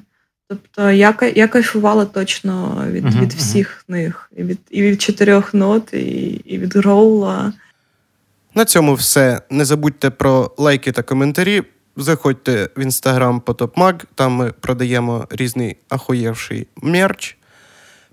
Тобто 0.48 0.90
я, 0.90 1.14
я 1.35 1.48
кайфувала 1.48 2.04
точно 2.04 2.85
від, 2.90 3.04
Мгм, 3.04 3.20
від 3.20 3.33
всіх 3.33 3.85
них. 3.88 4.30
І 4.37 4.42
від, 4.42 4.59
і 4.70 4.83
від 4.83 5.02
чотирьох 5.02 5.54
нот, 5.54 5.94
і, 5.94 5.96
і 6.44 6.59
від 6.59 6.76
гроула. 6.76 7.52
На 8.54 8.64
цьому 8.64 8.94
все. 8.94 9.40
Не 9.50 9.64
забудьте 9.64 10.11
про 10.11 10.54
лайки 10.59 10.92
та 10.92 11.02
коментарі. 11.02 11.62
Заходьте 11.96 12.68
в 12.76 12.80
інстаграм 12.83 13.40
Потопмаг, 13.40 13.94
там 14.14 14.33
ми 14.33 14.52
продаємо 14.61 15.26
різний 15.30 15.76
ахуєвший 15.88 16.66
мерч. 16.76 17.37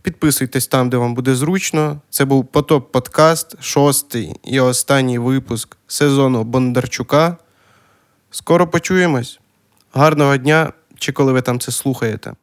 Підписуйтесь 0.08 0.68
там, 0.68 0.90
де 0.90 0.98
вам 0.98 1.14
буде 1.14 1.36
зручно. 1.36 2.02
Це 2.10 2.26
був 2.26 2.46
Потоп 2.46 2.92
Подкаст, 2.92 3.64
шостий 3.64 4.36
і 4.44 4.60
останній 4.60 5.20
випуск 5.20 5.78
сезону 5.88 6.44
Бондарчука. 6.44 7.38
Скоро 8.32 8.68
почуємось. 8.68 9.40
Гарного 9.94 10.38
дня, 10.38 10.74
чи 10.98 11.12
коли 11.12 11.34
ви 11.34 11.42
там 11.42 11.60
це 11.60 11.72
слухаєте. 11.72 12.34